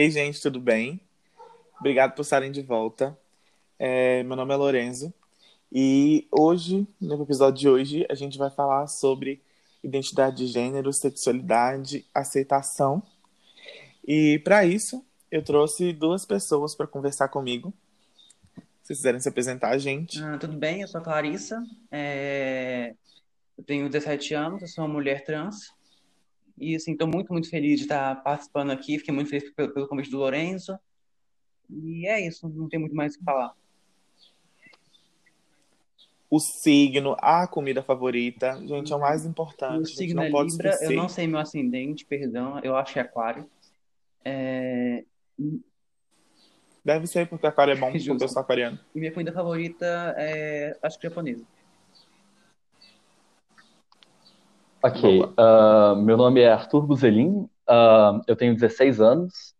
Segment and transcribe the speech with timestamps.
[0.00, 0.98] Ei, gente, tudo bem?
[1.78, 3.14] Obrigado por estarem de volta.
[3.78, 5.12] É, meu nome é Lorenzo
[5.70, 9.42] e hoje, no episódio de hoje, a gente vai falar sobre
[9.84, 13.02] identidade de gênero, sexualidade, aceitação.
[14.02, 17.70] E para isso, eu trouxe duas pessoas para conversar comigo.
[18.82, 20.18] Se quiserem se apresentar, gente.
[20.22, 21.62] Ah, tudo bem, eu sou a Clarissa.
[21.90, 22.94] É...
[23.54, 25.78] Eu tenho 17 anos, eu sou uma mulher trans.
[26.60, 28.98] E, assim, estou muito, muito feliz de estar participando aqui.
[28.98, 30.78] Fiquei muito feliz pelo, pelo convite do Lorenzo.
[31.70, 33.54] E é isso, não tem muito mais o que falar.
[36.28, 39.82] O signo, a comida favorita, gente, é o mais importante.
[39.82, 43.50] O signo é Libra, eu não sei meu ascendente, perdão, eu acho que é Aquário.
[44.24, 45.04] É...
[46.84, 48.78] Deve ser, porque Aquário é bom, porque eu sou aquariano.
[48.94, 51.44] E minha comida favorita é, acho que japonesa.
[54.82, 59.54] Ok, uh, meu nome é Arthur Buzelin, uh, eu tenho 16 anos,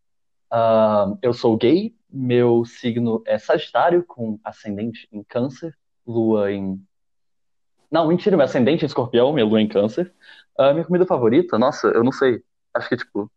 [0.50, 5.76] uh, eu sou gay, meu signo é Sagitário, com ascendente em Câncer,
[6.06, 6.82] lua em.
[7.90, 10.10] Não, mentira, meu ascendente é Escorpião, minha lua em Câncer.
[10.72, 13.30] minha comida favorita, nossa, eu não sei, acho que é tipo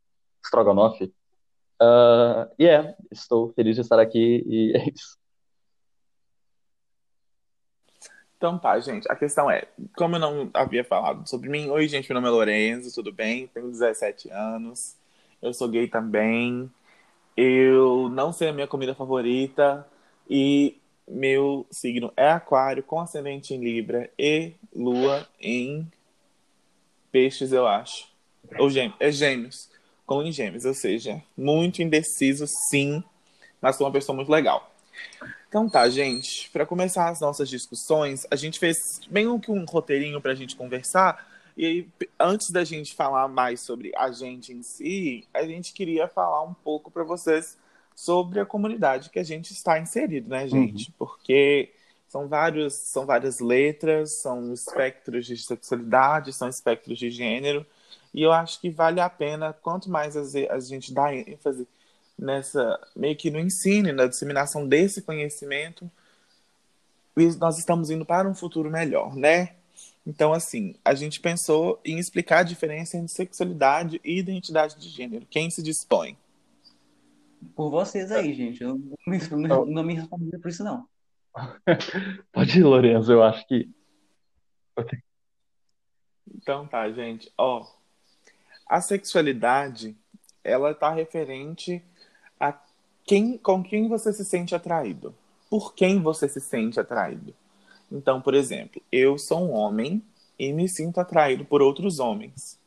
[0.46, 1.04] Strogonoff.
[1.04, 5.18] E yeah, é, estou feliz de estar aqui e é isso.
[8.44, 9.10] Então tá, gente.
[9.10, 9.64] A questão é,
[9.96, 13.48] como eu não havia falado sobre mim, oi, gente, meu nome é Lorenzo, tudo bem?
[13.48, 14.98] Tenho 17 anos.
[15.42, 16.70] Eu sou gay também.
[17.38, 19.88] Eu não sei a minha comida favorita
[20.30, 20.78] e
[21.08, 25.90] meu signo é aquário com ascendente em Libra e lua em
[27.14, 28.10] peixes, eu acho.
[28.60, 29.70] Ou gêmeos, é gêmeos,
[30.06, 33.02] com em gêmeos, ou seja, muito indeciso, sim,
[33.62, 34.70] mas sou uma pessoa muito legal.
[35.48, 36.50] Então tá, gente.
[36.50, 40.56] Para começar as nossas discussões, a gente fez bem um, um roteirinho para a gente
[40.56, 41.28] conversar.
[41.56, 46.08] E aí, antes da gente falar mais sobre a gente em si, a gente queria
[46.08, 47.58] falar um pouco para vocês
[47.96, 50.88] sobre a comunidade que a gente está inserido, né, gente?
[50.88, 50.94] Uhum.
[50.98, 51.72] Porque
[52.08, 57.66] são vários, são várias letras, são espectros de sexualidade, são espectros de gênero.
[58.14, 61.68] E eu acho que vale a pena, quanto mais a gente dá ênfase
[62.18, 65.90] nessa meio que no ensino, na disseminação desse conhecimento,
[67.40, 69.56] nós estamos indo para um futuro melhor, né?
[70.06, 75.26] Então, assim, a gente pensou em explicar a diferença entre sexualidade e identidade de gênero.
[75.30, 76.18] Quem se dispõe?
[77.56, 78.62] Por vocês aí, gente.
[78.62, 80.88] Eu não me, não, não me respondi por isso, não.
[82.32, 83.70] Pode ir, Lorenzo, eu acho que.
[86.36, 87.32] Então tá, gente.
[87.38, 87.66] Ó,
[88.68, 89.96] a sexualidade,
[90.44, 91.82] ela tá referente
[93.06, 95.14] quem, com quem você se sente atraído.
[95.50, 97.34] Por quem você se sente atraído.
[97.92, 100.02] Então, por exemplo, eu sou um homem
[100.38, 102.58] e me sinto atraído por outros homens.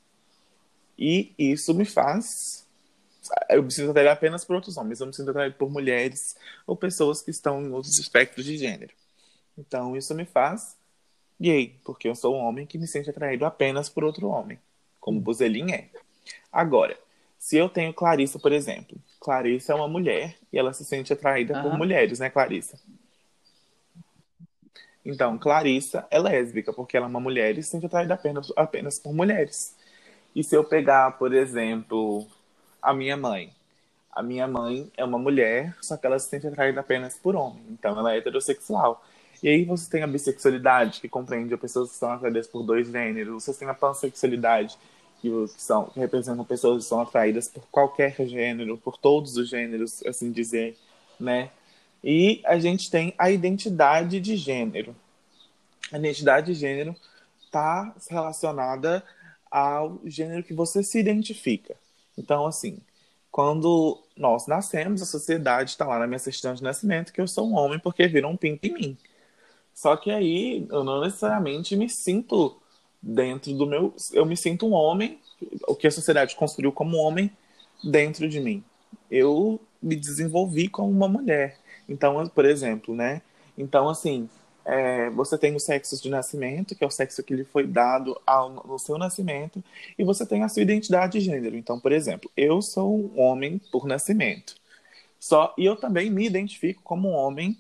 [0.98, 2.64] E isso me faz.
[3.50, 5.00] Eu me sinto atraído apenas por outros homens.
[5.00, 6.36] Eu me sinto atraído por mulheres
[6.66, 8.94] ou pessoas que estão em outros espectros de gênero.
[9.58, 10.76] Então, isso me faz
[11.41, 14.58] gay, porque eu sou um homem que me sente atraído apenas por outro homem,
[15.00, 15.91] como Buzelin é.
[16.50, 16.98] Agora,
[17.47, 21.57] se eu tenho Clarissa, por exemplo, Clarissa é uma mulher e ela se sente atraída
[21.57, 21.62] uhum.
[21.62, 22.77] por mulheres, né, Clarissa?
[25.05, 28.99] Então, Clarissa é lésbica, porque ela é uma mulher e se sente atraída apenas, apenas
[28.99, 29.77] por mulheres.
[30.34, 32.27] E se eu pegar, por exemplo,
[32.83, 33.53] a minha mãe?
[34.11, 37.63] A minha mãe é uma mulher, só que ela se sente atraída apenas por homem.
[37.71, 39.05] Então, ela é heterossexual.
[39.41, 43.45] E aí você tem a bissexualidade, que compreende pessoas que são atraídas por dois gêneros.
[43.45, 44.77] Você tem a pansexualidade,
[45.31, 50.04] que, são, que representam pessoas que são atraídas por qualquer gênero, por todos os gêneros,
[50.06, 50.76] assim dizer,
[51.19, 51.50] né?
[52.03, 54.94] E a gente tem a identidade de gênero.
[55.92, 56.94] A identidade de gênero
[57.44, 59.03] está relacionada
[59.50, 61.76] ao gênero que você se identifica.
[62.16, 62.78] Então, assim,
[63.31, 67.48] quando nós nascemos, a sociedade está lá na minha certidão de nascimento que eu sou
[67.48, 68.98] um homem porque viram um pinto em mim.
[69.75, 72.56] Só que aí eu não necessariamente me sinto
[73.06, 73.94] dentro do meu.
[74.12, 75.19] Eu me sinto um homem,
[75.69, 77.30] o que a sociedade construiu como homem,
[77.84, 78.65] dentro de mim.
[79.10, 81.59] Eu me desenvolvi como uma mulher.
[81.89, 83.22] Então, por exemplo, né?
[83.57, 84.28] Então, assim,
[84.65, 88.21] é, você tem o sexo de nascimento, que é o sexo que lhe foi dado
[88.27, 89.63] ao, no seu nascimento,
[89.97, 91.57] e você tem a sua identidade de gênero.
[91.57, 94.57] Então, por exemplo, eu sou um homem por nascimento.
[95.21, 97.57] Só, e eu também me identifico como um homem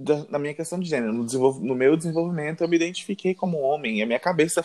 [0.00, 1.12] da, minha questão de gênero.
[1.12, 1.24] No,
[1.60, 4.02] no, meu desenvolvimento, eu me identifiquei como homem.
[4.02, 4.64] A minha cabeça,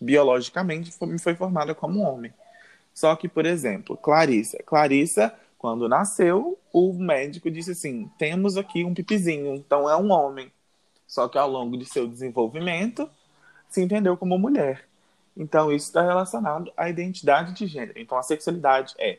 [0.00, 2.32] biologicamente, foi, me foi formada como homem.
[2.92, 4.58] Só que, por exemplo, Clarissa.
[4.64, 10.50] Clarissa, quando nasceu, o médico disse assim: temos aqui um pipizinho, então é um homem.
[11.06, 13.08] Só que ao longo de seu desenvolvimento,
[13.68, 14.86] se entendeu como mulher.
[15.36, 17.98] Então, isso está relacionado à identidade de gênero.
[17.98, 19.18] Então, a sexualidade é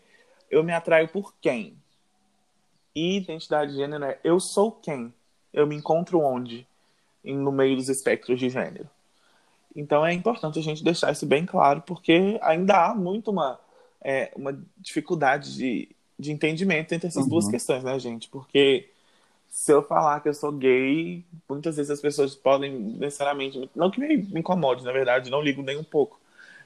[0.50, 1.75] eu me atraio por quem?
[2.95, 5.12] E identidade de gênero é eu sou quem?
[5.53, 6.67] Eu me encontro onde?
[7.23, 8.89] No meio dos espectros de gênero.
[9.75, 13.59] Então é importante a gente deixar isso bem claro, porque ainda há muito uma,
[14.01, 17.29] é, uma dificuldade de, de entendimento entre essas uhum.
[17.29, 18.29] duas questões, né, gente?
[18.29, 18.89] Porque
[19.50, 23.69] se eu falar que eu sou gay, muitas vezes as pessoas podem necessariamente.
[23.75, 26.19] Não que me, incomode, na verdade, não ligo nem um pouco.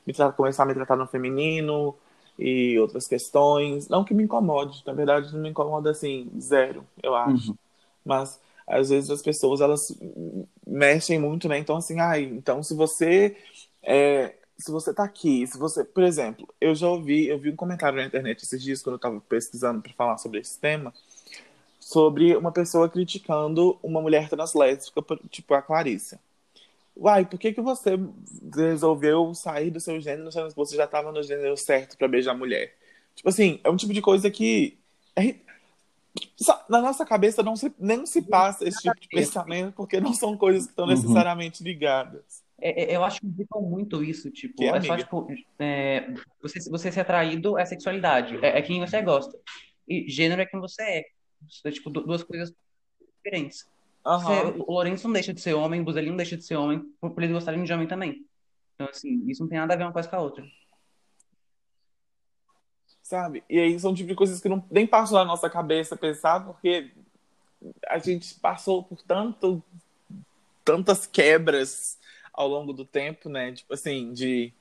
[0.05, 1.93] Me tratar, começar a me tratar no feminino
[2.39, 3.89] e outras questões.
[3.89, 7.51] Não que me incomode, na verdade, não me incomoda assim, zero, eu acho.
[7.51, 7.57] Uhum.
[8.05, 9.97] Mas às vezes as pessoas elas
[10.65, 11.57] mexem muito, né?
[11.57, 13.35] Então, assim, ai, então se você.
[13.81, 15.83] É, se você tá aqui, se você.
[15.83, 18.99] Por exemplo, eu já ouvi, eu vi um comentário na internet esses dias, quando eu
[18.99, 20.93] tava pesquisando para falar sobre esse tema,
[21.79, 26.19] sobre uma pessoa criticando uma mulher translésbica, tipo a Clarissa.
[26.95, 27.91] Uai, por que, que você
[28.55, 32.75] resolveu sair do seu gênero se você já tava no gênero certo para beijar mulher?
[33.15, 34.77] Tipo assim, é um tipo de coisa que.
[35.15, 35.35] É
[36.69, 40.37] na nossa cabeça não se, nem se passa esse tipo de pensamento, porque não são
[40.37, 40.91] coisas que estão uhum.
[40.91, 42.43] necessariamente ligadas.
[42.59, 45.27] É, é, eu acho que indicam muito isso, tipo, que, é só, tipo,
[45.59, 49.37] é, você, você ser atraído é sexualidade, é, é quem você gosta.
[49.87, 51.03] E gênero é quem você é.
[51.49, 52.53] São, tipo, duas coisas
[53.17, 53.67] diferentes.
[54.05, 54.19] Uhum.
[54.19, 56.79] Você, o Lourenço não deixa de ser homem, o Buzelinho não deixa de ser homem,
[56.99, 58.25] por, por eles gostarem de homem também.
[58.75, 60.45] Então, assim, isso não tem nada a ver uma coisa com a outra
[63.07, 63.41] sabe?
[63.49, 66.91] E aí são tipo de coisas que não, nem passam na nossa cabeça pensar, porque
[67.87, 69.63] a gente passou por tanto,
[70.63, 71.97] tantas quebras
[72.33, 73.53] ao longo do tempo, né?
[73.53, 74.53] Tipo assim, de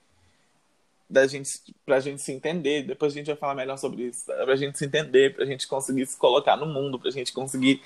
[1.09, 4.57] da gente pra gente se entender, depois a gente vai falar melhor sobre isso, pra
[4.57, 7.83] gente se entender, pra gente conseguir se colocar no mundo, pra gente conseguir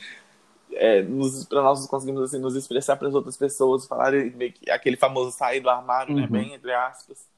[0.73, 4.13] é, nos, pra nós conseguirmos assim, nos expressar para as outras pessoas, falar
[4.71, 6.31] aquele famoso sair do armário, né, uhum.
[6.31, 7.30] né, bem entre aspas.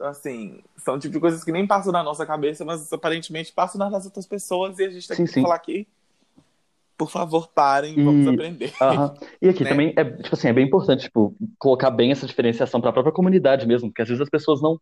[0.00, 3.78] Então, assim, são tipo de coisas que nem passam na nossa cabeça, mas aparentemente passam
[3.78, 5.42] nas outras pessoas e a gente tem sim, que sim.
[5.42, 5.86] falar aqui.
[6.96, 8.02] Por favor, parem, e...
[8.02, 8.72] vamos aprender.
[9.42, 9.68] E aqui né?
[9.68, 13.12] também é, tipo assim, é bem importante, tipo, colocar bem essa diferenciação para a própria
[13.12, 14.80] comunidade mesmo, porque às vezes as pessoas não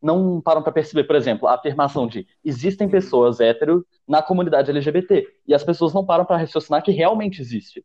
[0.00, 5.26] não param para perceber, por exemplo, a afirmação de existem pessoas hétero na comunidade LGBT
[5.46, 7.84] e as pessoas não param para raciocinar que realmente existe.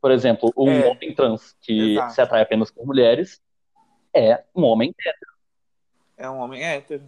[0.00, 2.12] Por exemplo, um é, homem trans que exato.
[2.12, 3.40] se atrai apenas por mulheres
[4.14, 5.31] é um homem hétero
[6.22, 7.02] é um homem hétero.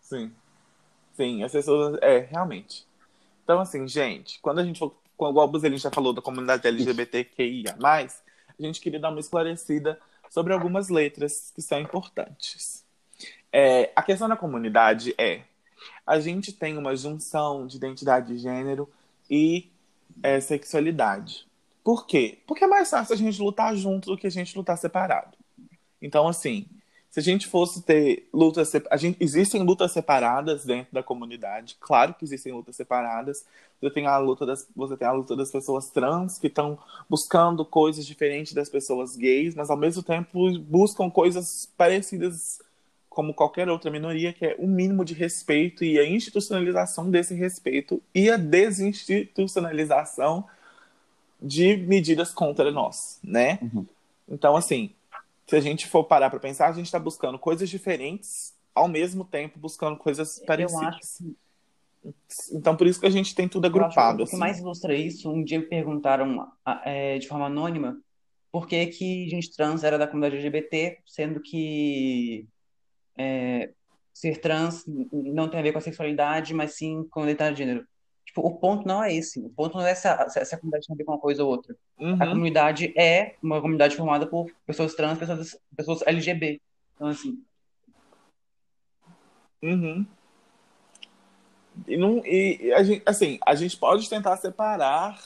[0.00, 0.32] Sim.
[1.14, 1.98] Sim, as pessoas.
[2.00, 2.86] É, realmente.
[3.42, 4.94] Então, assim, gente, quando a gente for.
[5.20, 9.98] Igual o Buzelinho já falou da comunidade LGBTQIA, a gente queria dar uma esclarecida
[10.30, 12.84] sobre algumas letras que são importantes.
[13.52, 15.42] É, a questão da comunidade é:
[16.06, 18.88] a gente tem uma junção de identidade de gênero
[19.28, 19.68] e
[20.22, 21.48] é, sexualidade.
[21.82, 22.38] Por quê?
[22.46, 25.36] Porque é mais fácil a gente lutar junto do que a gente lutar separado.
[26.00, 26.66] Então, assim,
[27.10, 32.14] se a gente fosse ter lutas, a gente, existem lutas separadas dentro da comunidade, claro
[32.14, 33.44] que existem lutas separadas.
[33.80, 36.78] Você tem a luta das, você tem a luta das pessoas trans que estão
[37.08, 42.60] buscando coisas diferentes das pessoas gays, mas ao mesmo tempo buscam coisas parecidas
[43.08, 48.00] como qualquer outra minoria, que é o mínimo de respeito e a institucionalização desse respeito
[48.14, 50.44] e a desinstitucionalização
[51.40, 53.58] de medidas contra nós, né?
[53.62, 53.86] Uhum.
[54.28, 54.90] Então, assim,
[55.48, 59.24] se a gente for parar para pensar, a gente está buscando coisas diferentes, ao mesmo
[59.24, 60.82] tempo buscando coisas parecidas.
[60.82, 61.36] Eu acho que...
[62.52, 64.22] Então, por isso que a gente tem tudo agrupado.
[64.22, 64.38] o que assim.
[64.38, 66.46] mais ilustra isso, um dia me perguntaram
[66.84, 67.98] é, de forma anônima
[68.52, 72.46] por que, que gente trans era da comunidade LGBT, sendo que
[73.16, 73.70] é,
[74.12, 77.62] ser trans não tem a ver com a sexualidade, mas sim com a identidade de
[77.62, 77.86] gênero.
[78.28, 79.40] Tipo, o ponto não é esse.
[79.40, 81.74] O ponto não é essa, essa comunidade tem a ver com uma coisa ou outra.
[81.98, 82.22] Uhum.
[82.22, 86.60] A comunidade é uma comunidade formada por pessoas trans, pessoas, pessoas LGB.
[86.94, 87.42] Então, assim.
[89.62, 90.06] Uhum.
[91.86, 95.18] E, não, e a gente, assim, a gente pode tentar separar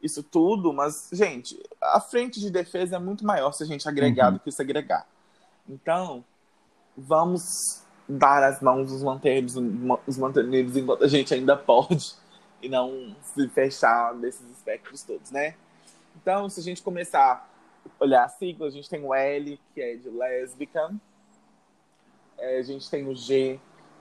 [0.00, 4.28] isso tudo, mas, gente, a frente de defesa é muito maior se a gente agregar
[4.28, 4.34] uhum.
[4.34, 5.08] do que segregar.
[5.68, 6.24] Então,
[6.96, 9.56] vamos dar as mãos os manteiros,
[10.06, 12.22] os manteiros enquanto a gente ainda pode
[12.64, 15.54] e não se fechar nesses espectros todos, né?
[16.16, 17.46] Então, se a gente começar
[18.00, 20.90] a olhar a sigla, a gente tem o L, que é de lésbica,
[22.38, 23.60] é, a gente tem o G,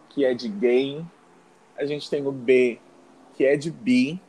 [0.09, 1.05] que é de gay,
[1.75, 2.79] a gente tem o B,
[3.33, 4.21] que é de bi.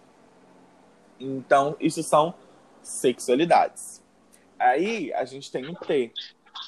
[1.20, 2.34] Então, isso são
[2.82, 4.02] sexualidades.
[4.58, 6.12] Aí, a gente tem o T,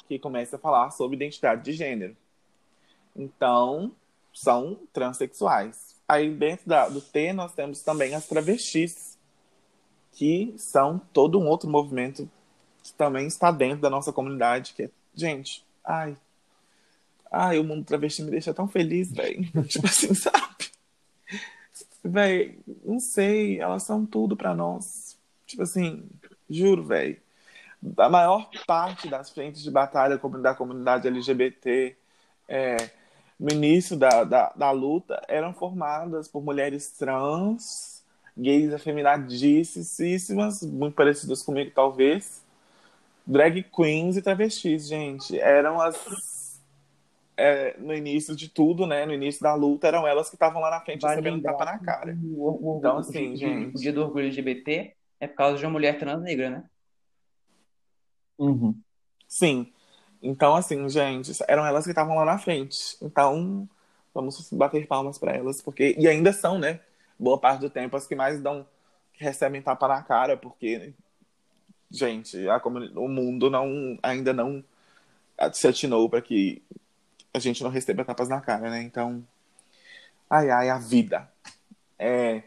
[0.07, 2.15] que começa a falar sobre identidade de gênero.
[3.13, 3.91] Então,
[4.33, 5.86] são transexuais.
[6.07, 9.17] Aí dentro da, do T nós temos também as travestis,
[10.13, 12.29] que são todo um outro movimento
[12.81, 16.17] que também está dentro da nossa comunidade, que é, gente, ai,
[17.31, 19.43] ai, o mundo travesti me deixa tão feliz, velho.
[19.67, 20.71] tipo assim, sabe?
[22.03, 25.17] Véi, não sei, elas são tudo pra nós.
[25.45, 26.07] Tipo assim,
[26.49, 27.17] juro, velho.
[27.97, 31.95] A maior parte das frentes de batalha da comunidade LGBT
[32.47, 32.77] é,
[33.39, 38.03] no início da, da, da luta eram formadas por mulheres trans,
[38.35, 42.43] gays afeminadíssimas, muito parecidas comigo, talvez,
[43.25, 45.39] drag queens e travestis, gente.
[45.39, 46.61] Eram as.
[47.39, 49.05] É, no início de tudo, né?
[49.05, 51.77] No início da luta, eram elas que estavam lá na frente Vale recebendo tapa na
[51.77, 52.17] cara.
[52.35, 53.77] o, o- Então, assim, o- gente.
[53.77, 56.63] o dia do orgulho LGBT é por causa de uma mulher trans negra, né?
[58.39, 58.75] Uhum.
[59.27, 59.71] Sim.
[60.27, 62.97] Então, assim, gente, eram elas que estavam lá na frente.
[63.01, 63.67] Então,
[64.13, 65.95] vamos bater palmas para elas, porque.
[65.97, 66.81] E ainda são, né?
[67.17, 68.65] Boa parte do tempo as que mais dão.
[69.13, 70.93] que recebem tapa na cara, porque.
[71.89, 74.63] Gente, a comuni- o mundo não ainda não
[75.53, 76.61] se atinou para que
[77.33, 78.81] a gente não receba tapas na cara, né?
[78.83, 79.23] Então.
[80.29, 81.29] Ai, ai, a vida.
[81.99, 82.43] É,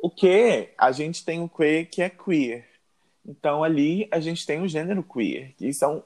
[0.00, 0.70] o que?
[0.78, 2.66] A gente tem o que que é queer.
[3.26, 6.02] Então ali a gente tem o gênero queer, que são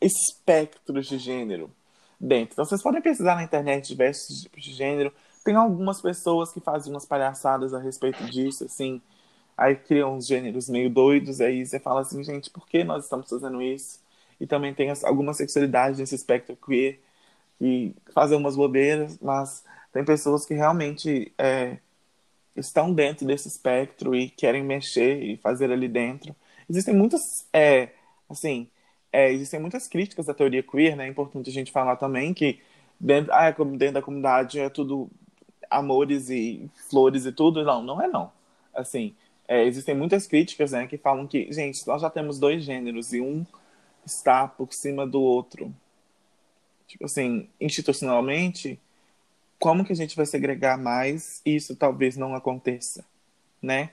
[0.00, 1.70] espectros de gênero
[2.20, 2.54] dentro.
[2.54, 5.12] Então vocês podem pesquisar na internet diversos tipos de gênero.
[5.44, 9.00] Tem algumas pessoas que fazem umas palhaçadas a respeito disso, assim.
[9.56, 13.28] Aí criam uns gêneros meio doidos, aí você fala assim, gente, por que nós estamos
[13.28, 14.00] fazendo isso?
[14.40, 17.00] E também tem algumas sexualidades nesse espectro queer
[17.58, 21.78] que fazem umas bobeiras, mas tem pessoas que realmente é,
[22.54, 26.34] estão dentro desse espectro e querem mexer e fazer ali dentro.
[26.68, 27.22] Existem muitas,
[27.52, 27.90] é,
[28.28, 28.68] assim,
[29.16, 31.06] é, existem muitas críticas da teoria queer, né?
[31.06, 32.60] É importante a gente falar também que
[33.00, 35.08] dentro, ah, é dentro da comunidade é tudo
[35.70, 37.64] amores e flores e tudo.
[37.64, 38.30] Não, não é não.
[38.74, 39.14] Assim,
[39.48, 43.22] é, existem muitas críticas, né, que falam que, gente, nós já temos dois gêneros e
[43.22, 43.46] um
[44.04, 45.74] está por cima do outro.
[46.86, 48.78] Tipo assim, institucionalmente,
[49.58, 53.02] como que a gente vai segregar mais e isso talvez não aconteça,
[53.62, 53.90] né?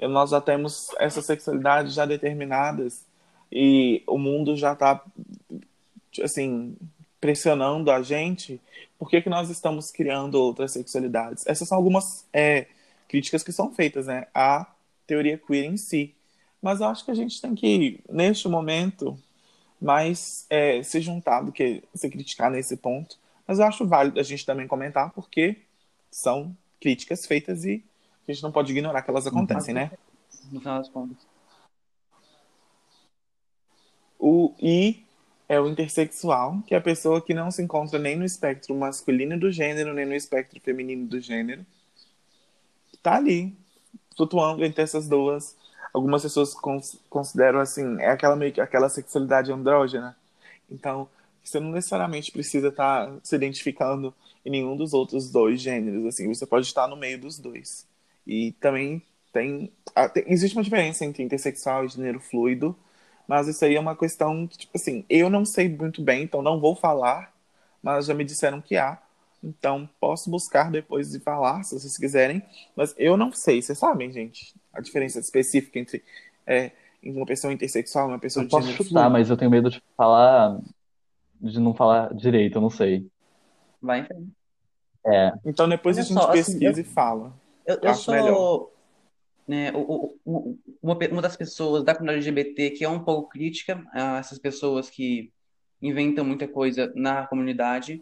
[0.00, 3.09] Nós já temos essas sexualidades já determinadas
[3.52, 5.02] e o mundo já está,
[6.22, 6.76] assim,
[7.20, 8.60] pressionando a gente.
[8.98, 11.46] Por que, que nós estamos criando outras sexualidades?
[11.46, 12.66] Essas são algumas é,
[13.08, 14.26] críticas que são feitas, né?
[14.34, 14.66] À
[15.06, 16.14] teoria queer em si.
[16.62, 19.18] Mas eu acho que a gente tem que, neste momento,
[19.80, 23.18] mais é, se juntar do que se criticar nesse ponto.
[23.46, 25.56] Mas eu acho válido a gente também comentar, porque
[26.10, 27.82] são críticas feitas e
[28.28, 29.90] a gente não pode ignorar que elas acontecem, né?
[30.52, 31.29] No final das contas.
[34.20, 35.02] O I
[35.48, 39.38] é o intersexual, que é a pessoa que não se encontra nem no espectro masculino
[39.38, 41.64] do gênero, nem no espectro feminino do gênero.
[43.02, 43.56] Tá ali,
[44.16, 45.56] flutuando entre essas duas.
[45.92, 50.14] Algumas pessoas cons- consideram assim, é aquela meio que aquela sexualidade andrógena.
[50.70, 51.08] Então,
[51.42, 56.46] você não necessariamente precisa estar se identificando em nenhum dos outros dois gêneros, assim, você
[56.46, 57.86] pode estar no meio dos dois.
[58.26, 62.76] E também tem, ah, tem- existe uma diferença entre intersexual e gênero fluido,
[63.30, 66.42] mas isso aí é uma questão que, tipo assim, eu não sei muito bem, então
[66.42, 67.32] não vou falar,
[67.80, 69.00] mas já me disseram que há.
[69.40, 72.42] Então, posso buscar depois de falar, se vocês quiserem.
[72.74, 76.02] Mas eu não sei, vocês sabem, gente, a diferença específica entre,
[76.44, 76.72] é,
[77.04, 79.12] uma pessoa intersexual e uma pessoa Eu de posso gênero chutar, fluido.
[79.12, 80.58] mas eu tenho medo de falar,
[81.40, 83.06] de não falar direito, eu não sei.
[83.80, 84.28] Vai em frente.
[85.06, 87.32] É, Então, depois a Olha gente só, assim, pesquisa e fala.
[87.64, 88.70] Eu, eu Acho melhor.
[89.50, 93.28] Né, o- o- o- uma, uma das pessoas da comunidade LGBT que é um pouco
[93.30, 95.32] crítica a essas pessoas que
[95.82, 98.00] inventam muita coisa na comunidade.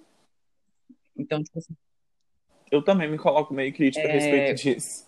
[1.17, 1.75] Então, tipo assim,
[2.71, 5.07] Eu também me coloco meio crítico a É, respeito disso.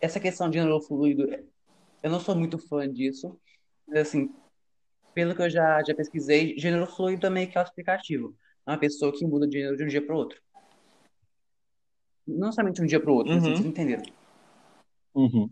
[0.00, 1.26] essa questão de gênero fluido,
[2.00, 3.36] eu não sou muito fã disso.
[3.88, 4.30] Mas, assim,
[5.12, 8.36] pelo que eu já, já pesquisei, gênero fluido é meio que auto-explicativo.
[8.66, 10.40] É uma pessoa que muda de gênero de um dia para o outro.
[12.26, 13.54] Não somente de um dia para o outro, mas Uhum.
[13.56, 14.02] vocês entenderam.
[15.14, 15.50] uhum.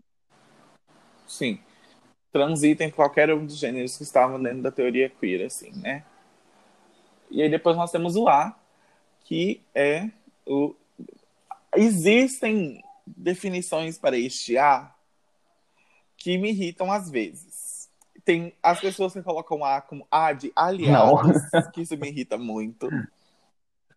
[1.31, 1.59] Sim.
[2.31, 6.03] Transita em qualquer um dos gêneros que estavam dentro da teoria queer, assim, né?
[7.29, 8.53] E aí depois nós temos o A,
[9.23, 10.09] que é
[10.45, 10.75] o.
[11.73, 14.93] Existem definições para este A
[16.17, 17.89] que me irritam às vezes.
[18.25, 21.37] Tem as pessoas que colocam A como A de aliados,
[21.73, 22.89] que isso me irrita muito.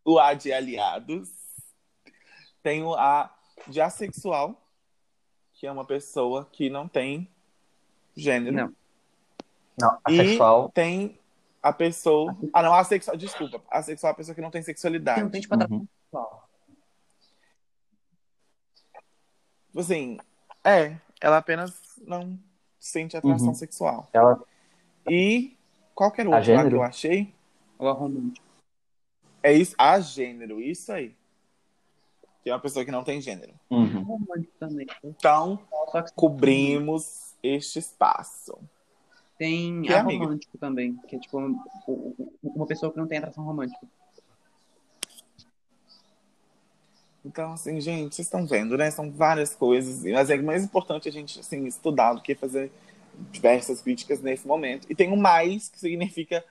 [0.04, 1.28] O A de aliados.
[2.62, 3.34] Tem o A
[3.66, 4.63] de assexual,
[5.64, 7.26] que é uma pessoa que não tem
[8.14, 8.54] gênero.
[8.54, 8.74] Não.
[9.80, 10.68] Não, E assexual.
[10.70, 11.18] tem
[11.62, 12.36] a pessoa.
[12.52, 13.62] Ah, não, assexual, desculpa.
[13.70, 15.22] Assexual é a pessoa que não tem sexualidade.
[15.22, 15.88] não tem tipo atração Uhum.
[16.04, 16.48] sexual.
[19.74, 20.18] Assim,
[20.62, 21.72] é, ela apenas
[22.06, 22.38] não
[22.78, 23.54] sente atração Uhum.
[23.54, 24.06] sexual.
[24.12, 24.44] Ela,
[25.08, 25.56] E
[25.94, 26.76] qualquer outro lá que gênero?
[26.76, 27.34] eu achei,
[27.78, 28.44] Ou a romântica.
[29.42, 31.16] é isso, a gênero, isso aí.
[32.44, 33.54] Que é uma pessoa que não tem gênero.
[33.70, 34.02] Uhum.
[34.02, 34.86] Romântico também.
[35.02, 35.58] Então,
[36.14, 38.58] cobrimos este espaço.
[39.36, 40.22] tem Que é amiga?
[40.22, 41.58] aromântico também, que é tipo um-
[41.88, 43.84] um- uma pessoa que não tem atração romântica.
[47.24, 48.90] Então, assim, gente, vocês estão vendo, né?
[48.90, 50.04] São várias coisas.
[50.04, 52.70] Mas é mais importante a gente, assim, estudar do que fazer
[53.32, 54.86] diversas críticas nesse momento.
[54.90, 56.44] E tem o mais, que significa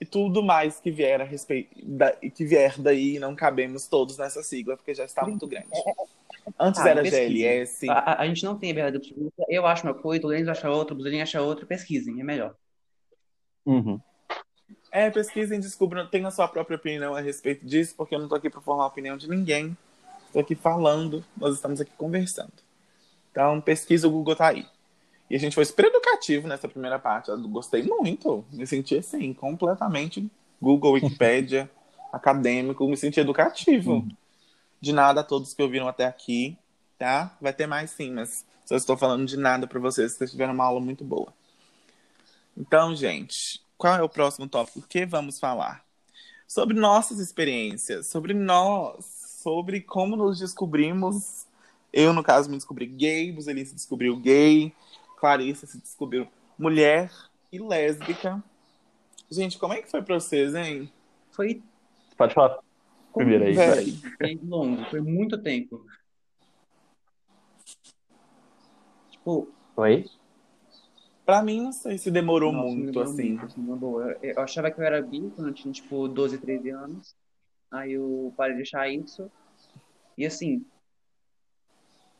[0.00, 4.42] e tudo mais que vier a respeito da, que vier daí, não cabemos todos nessa
[4.42, 5.68] sigla, porque já está muito grande.
[6.58, 7.28] Antes Ah, era pesquisa.
[7.28, 7.88] GLS.
[7.90, 9.44] A, a- a gente não tem a verdade absoluta.
[9.48, 11.66] Eu acho uma coisa, o Lenz acha outra, o Buzelinho acha outra.
[11.66, 12.54] Pesquisem, é melhor.
[13.64, 14.00] Uhum.
[14.92, 18.34] É, pesquisem, descubram, tenham a sua própria opinião a respeito disso, porque eu não tô
[18.34, 19.76] aqui para formar a opinião de ninguém.
[20.26, 22.52] Estou aqui falando, nós estamos aqui conversando.
[23.30, 24.66] Então, pesquisa, o Google tá aí.
[25.28, 27.30] E a gente foi super educativo nessa primeira parte.
[27.30, 28.44] Eu gostei muito.
[28.52, 30.30] Me senti assim, completamente
[30.60, 31.70] Google, Wikipédia,
[32.12, 34.06] acadêmico, me senti educativo.
[34.80, 36.56] De nada a todos que ouviram até aqui,
[36.98, 37.36] tá?
[37.40, 40.64] Vai ter mais sim, mas só estou falando de nada para vocês, vocês tiveram uma
[40.64, 41.32] aula muito boa.
[42.56, 44.82] Então, gente, qual é o próximo tópico?
[44.88, 45.84] Que vamos falar?
[46.46, 49.04] Sobre nossas experiências, sobre nós,
[49.42, 51.46] sobre como nos descobrimos.
[51.92, 54.72] Eu, no caso, me descobri gay, Buzelinho se descobriu gay,
[55.26, 57.10] Clarissa se descobriu mulher
[57.50, 58.40] e lésbica.
[59.28, 60.88] Gente, como é que foi pra vocês, hein?
[61.32, 61.60] Foi
[62.16, 62.60] Pode falar
[63.12, 63.56] primeiro aí.
[64.16, 65.84] foi longo, foi muito tempo.
[69.10, 70.08] Tipo, Oi?
[71.24, 73.30] pra mim, não sei se demorou nossa, me muito, lembrou assim.
[73.30, 73.68] muito, assim.
[74.22, 77.16] Eu, eu achava que eu era bi quando eu tinha, tipo, 12, 13 anos.
[77.72, 79.28] Aí eu parei de achar isso.
[80.16, 80.64] E assim,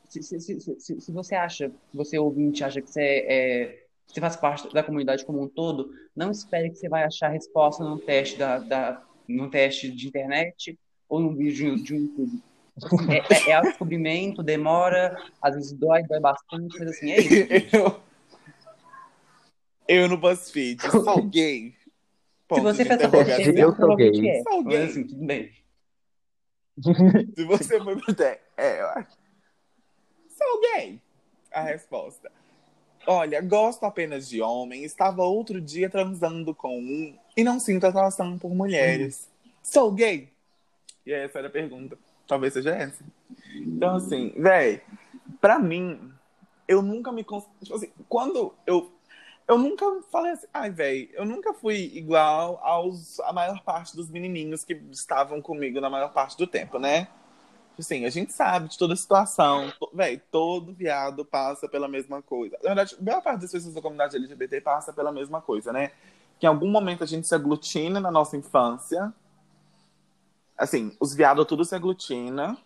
[0.08, 4.72] se, se, se, se, você acha, você ouvinte acha que você é, você faz parte
[4.72, 8.38] da comunidade como um todo, não espere que você vai achar a resposta num teste
[8.38, 12.42] da, da, num teste de internet ou num vídeo de um YouTube.
[12.82, 18.02] Assim, é, é, é autodescobrimento, demora, às vezes dói, dói bastante, mas assim, é isso.
[19.88, 21.74] Eu, eu no BuzzFeed, sou gay.
[22.52, 23.36] Se você fez essa interrogação.
[23.36, 24.42] pesquisa, Eu sou é.
[24.42, 25.52] Sou Mas assim, tudo bem.
[27.34, 28.14] Se você foi pro
[28.56, 29.25] É, eu acho.
[30.36, 31.00] Sou gay.
[31.52, 32.30] A resposta.
[33.06, 34.84] Olha, gosto apenas de homem.
[34.84, 39.28] Estava outro dia transando com um e não sinto atração por mulheres.
[39.62, 40.28] Sou gay.
[41.04, 41.96] E essa era a pergunta.
[42.26, 43.04] Talvez seja essa.
[43.54, 44.82] Então, assim, véi,
[45.40, 46.12] pra mim,
[46.66, 47.22] eu nunca me.
[47.22, 48.92] Tipo assim, quando eu.
[49.48, 54.10] Eu nunca falei assim, ai, véi, eu nunca fui igual aos a maior parte dos
[54.10, 57.06] menininhos que estavam comigo na maior parte do tempo, né?
[57.78, 59.72] Assim, a gente sabe de toda a situação.
[59.92, 62.56] Véi, todo viado passa pela mesma coisa.
[62.62, 65.90] Na verdade, a maior parte das pessoas da comunidade LGBT passa pela mesma coisa, né?
[66.38, 69.12] Que em algum momento a gente se aglutina na nossa infância.
[70.56, 72.56] Assim, os viados tudo se aglutina.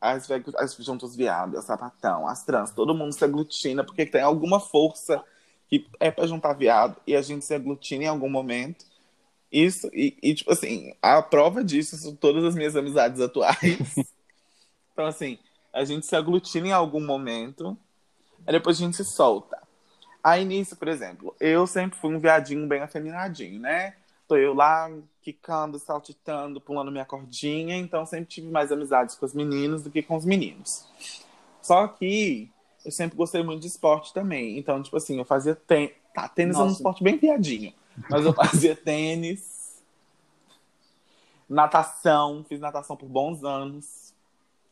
[0.00, 5.24] As, as viados, as sapatão, as trans, todo mundo se aglutina porque tem alguma força
[5.66, 8.84] que é pra juntar viado e a gente se aglutina em algum momento.
[9.50, 13.94] Isso, e, e, tipo assim, a prova disso são todas as minhas amizades atuais.
[14.94, 15.38] então, assim,
[15.72, 17.76] a gente se aglutina em algum momento,
[18.46, 19.60] aí depois a gente se solta.
[20.22, 23.96] Aí nisso, por exemplo, eu sempre fui um viadinho bem afeminadinho, né?
[24.26, 29.34] Tô eu lá, quicando, saltitando, pulando minha cordinha, então sempre tive mais amizades com os
[29.34, 30.86] meninos do que com os meninos.
[31.60, 32.48] Só que
[32.84, 34.56] eu sempre gostei muito de esporte também.
[34.56, 35.92] Então, tipo assim, eu fazia tênis.
[36.14, 37.74] Tá, tênis é um esporte bem viadinho.
[38.08, 39.82] Mas eu fazia tênis,
[41.48, 44.03] natação, fiz natação por bons anos.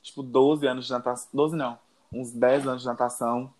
[0.02, 1.30] Tipo, 12 anos de natação.
[1.32, 1.78] 12 não,
[2.12, 3.52] uns 10 anos de natação.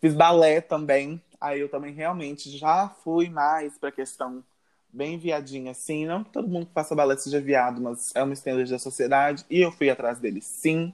[0.00, 1.22] Fiz balé também.
[1.40, 4.44] Aí eu também realmente já fui mais pra questão
[4.92, 6.04] bem viadinha, assim.
[6.06, 9.44] Não que todo mundo que faça balé seja viado, mas é uma standard da sociedade.
[9.48, 10.92] E eu fui atrás dele, sim.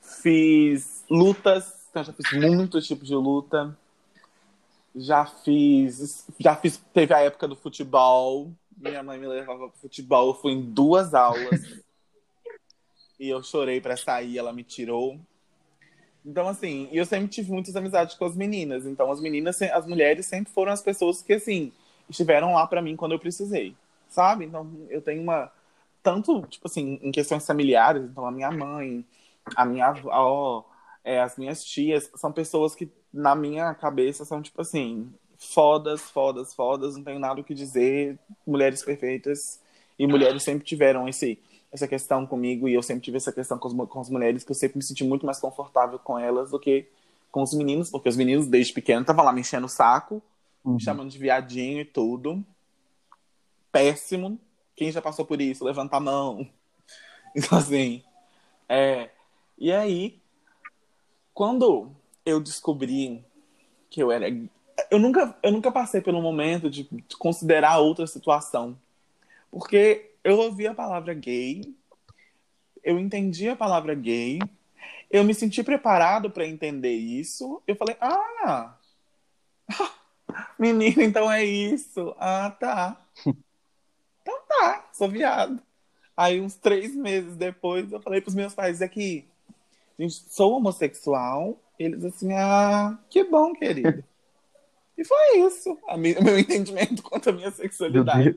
[0.00, 3.76] Fiz lutas, então já fiz muitos tipos de luta.
[4.94, 6.26] Já fiz.
[6.38, 6.76] Já fiz.
[6.92, 8.52] Teve a época do futebol.
[8.76, 10.28] Minha mãe me levava pro futebol.
[10.28, 11.82] Eu fui em duas aulas.
[13.18, 15.18] E eu chorei pra sair, ela me tirou.
[16.24, 18.86] Então, assim, eu sempre tive muitas amizades com as meninas.
[18.86, 21.72] Então, as meninas, as mulheres sempre foram as pessoas que, assim,
[22.08, 23.76] estiveram lá pra mim quando eu precisei.
[24.08, 24.44] Sabe?
[24.46, 25.52] Então, eu tenho uma.
[26.02, 29.04] Tanto, tipo assim, em questões familiares, então, a minha mãe,
[29.56, 30.66] a minha avó,
[31.02, 36.54] é, as minhas tias, são pessoas que, na minha cabeça, são, tipo assim, fodas, fodas,
[36.54, 39.60] fodas, não tenho nada o que dizer, mulheres perfeitas.
[39.98, 41.38] E mulheres sempre tiveram esse,
[41.74, 44.52] essa questão comigo, e eu sempre tive essa questão com, os com as mulheres, que
[44.52, 46.88] eu sempre me senti muito mais confortável com elas do que
[47.32, 50.22] com os meninos, porque os meninos, desde pequeno, estavam lá me enchendo o saco,
[50.64, 50.74] Uhum.
[50.74, 52.42] me chamando de viadinho e tudo.
[53.70, 54.38] Péssimo.
[54.74, 56.48] Quem já passou por isso, levanta a mão.
[57.36, 58.00] Então, assim,
[58.68, 59.10] É.
[59.58, 60.20] E aí,
[61.34, 61.90] quando
[62.24, 63.24] eu descobri
[63.90, 64.28] que eu era.
[64.88, 68.78] Eu nunca, eu nunca passei pelo momento de considerar outra situação.
[69.50, 71.62] Porque eu ouvi a palavra gay,
[72.82, 74.38] eu entendi a palavra gay,
[75.10, 77.62] eu me senti preparado para entender isso.
[77.66, 78.76] Eu falei, ah,
[80.58, 82.14] menino, então é isso.
[82.18, 83.00] Ah, tá.
[84.22, 85.62] Então tá, sou viado.
[86.16, 89.24] Aí, uns três meses depois, eu falei pros meus pais aqui,
[89.98, 91.60] gente, sou homossexual.
[91.78, 94.02] Eles assim, ah, que bom, querido.
[94.96, 98.36] E foi isso, o meu entendimento quanto à minha sexualidade.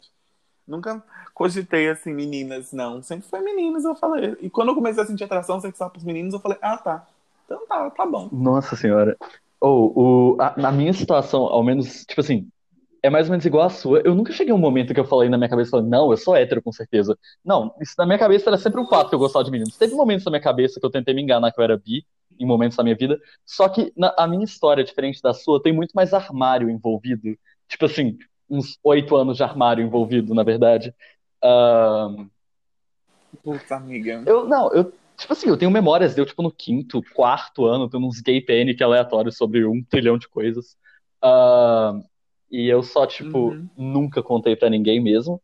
[0.67, 1.01] Nunca
[1.33, 3.01] cogitei assim, meninas, não.
[3.01, 4.35] Sempre foi meninas, eu falei.
[4.41, 7.07] E quando eu comecei a sentir atração sexual pros meninos, eu falei, ah, tá.
[7.45, 8.27] Então tá, tá bom.
[8.31, 9.15] Nossa senhora.
[9.61, 12.49] Ou, oh, o, na minha situação, ao menos, tipo assim,
[13.01, 14.01] é mais ou menos igual a sua.
[14.01, 16.35] Eu nunca cheguei a um momento que eu falei na minha cabeça, não, eu sou
[16.35, 17.17] hétero com certeza.
[17.43, 19.77] Não, isso na minha cabeça era sempre um fato que eu gostava de meninos.
[19.77, 22.05] Teve momentos na minha cabeça que eu tentei me enganar que eu era bi,
[22.39, 23.19] em momentos da minha vida.
[23.45, 27.37] Só que na, a minha história, diferente da sua, tem muito mais armário envolvido.
[27.67, 28.17] Tipo assim,
[28.49, 30.93] uns oito anos de armário envolvido, na verdade.
[31.43, 32.29] Uh...
[33.43, 34.23] Puta, amiga.
[34.25, 37.99] Eu, não, eu, tipo assim, eu tenho memórias, deu tipo no quinto, quarto ano, tem
[37.99, 40.77] uns gay panic aleatórios sobre um trilhão de coisas.
[41.23, 42.03] Uh...
[42.49, 43.69] E eu só, tipo, uhum.
[43.75, 45.41] nunca contei para ninguém mesmo.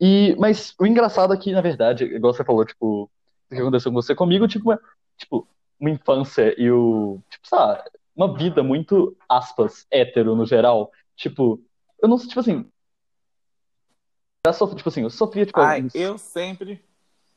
[0.00, 4.02] E, mas o engraçado aqui, na verdade, igual você falou, tipo, o que aconteceu com
[4.02, 4.80] você comigo, tipo, uma,
[5.16, 5.46] tipo,
[5.78, 7.82] uma infância e o, tipo, sabe,
[8.14, 10.90] uma vida muito, aspas, hétero no geral.
[11.14, 11.60] Tipo,
[12.02, 12.68] eu não tipo assim.
[14.44, 15.60] Já sofri, tipo assim, eu sofria, tipo.
[15.60, 16.84] Ai, eu sempre.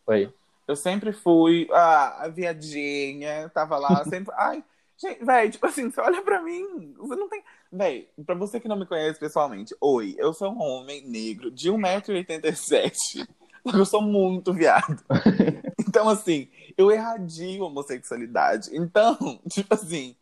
[0.08, 0.34] Oi.
[0.68, 4.34] Eu sempre fui ah, a viadinha, tava lá, sempre.
[4.36, 4.64] Ai,
[4.98, 7.44] gente, velho, tipo assim, você olha pra mim, você não tem.
[7.72, 11.70] Véi, pra você que não me conhece pessoalmente, oi, eu sou um homem negro de
[11.70, 13.28] 1,87m.
[13.74, 15.04] Eu sou muito viado.
[15.88, 18.70] Então, assim, eu irradio homossexualidade.
[18.76, 20.14] Então, tipo assim,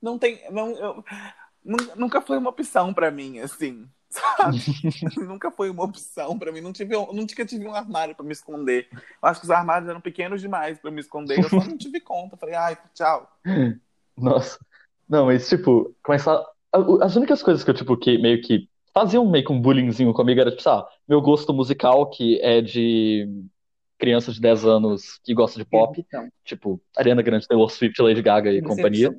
[0.00, 0.40] não tem.
[0.50, 1.04] Não, eu,
[1.96, 3.86] nunca foi uma opção para mim, assim.
[4.08, 4.58] Sabe?
[5.26, 6.62] nunca foi uma opção para mim.
[6.62, 8.88] Não tive, nunca tive um armário para me esconder.
[8.92, 11.38] Eu acho que os armários eram pequenos demais para me esconder.
[11.38, 12.36] Eu só não tive conta.
[12.36, 13.30] Falei, ai, tchau.
[14.16, 14.58] Nossa.
[15.08, 16.42] Não, mas tipo, começar
[17.00, 20.40] as únicas coisas que eu, tipo, que meio que faziam meio que um bullyingzinho comigo
[20.40, 23.28] era, tipo, sabe, meu gosto musical, que é de
[23.98, 26.28] criança de 10 anos que gosta de pop, então.
[26.44, 29.10] tipo, Ariana Grande, Taylor Swift, Lady Gaga e companhia.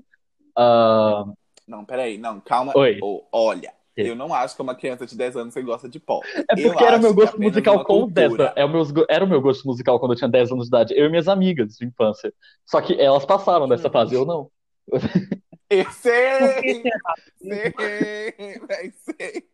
[0.57, 1.33] Uh...
[1.69, 2.73] Não, peraí, não, calma.
[2.75, 2.97] Oi.
[2.99, 6.27] Oh, olha, eu não acho que uma criança de 10 anos que gosta de pop.
[6.36, 8.53] É porque eu era meu gosto musical com 10 anos.
[8.55, 10.93] É o meu, era o meu gosto musical quando eu tinha 10 anos de idade.
[10.97, 12.34] Eu e minhas amigas de infância.
[12.65, 14.49] Só que elas passaram dessa fase, eu não.
[15.69, 16.82] Eu sei!
[17.38, 17.73] Sei!
[17.77, 19.47] Véi, sei!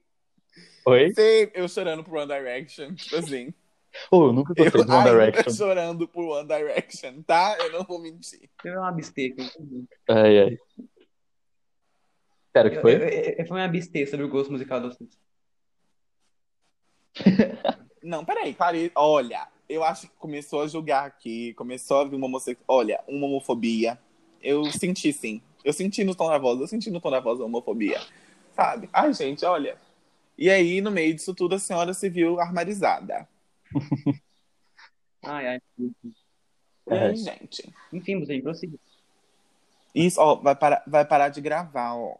[0.85, 1.13] Oi?
[1.13, 3.53] Sei, eu chorando por One Direction, tipo assim.
[4.09, 5.53] Oh, eu nunca gostei eu de One Direction.
[5.53, 7.57] chorando por One Direction, tá?
[7.59, 8.49] Eu não vou mentir.
[8.63, 9.43] Eu uma bisteca.
[10.07, 10.57] Ai, ai.
[12.55, 12.95] Pera, que foi?
[12.95, 15.09] Eu, eu, eu, foi uma bisteca sobre o gosto musical do vocês.
[18.01, 18.93] não, peraí, Clarice.
[18.95, 22.63] Olha, eu acho que começou a julgar aqui, começou a vir uma homossexual.
[22.77, 23.99] Olha, uma homofobia.
[24.41, 25.41] Eu senti sim.
[25.65, 27.99] Eu senti no tom da voz, eu senti no tom da voz a homofobia.
[28.55, 28.89] Sabe?
[28.93, 29.77] Ai, gente, olha.
[30.37, 33.27] E aí, no meio disso tudo, a senhora se viu armarizada.
[35.25, 35.61] ai, ai.
[36.89, 37.69] Aí, gente?
[37.91, 38.79] Enfim, você prosseguir.
[39.93, 42.15] Isso, ó, vai parar, vai parar de gravar, ó.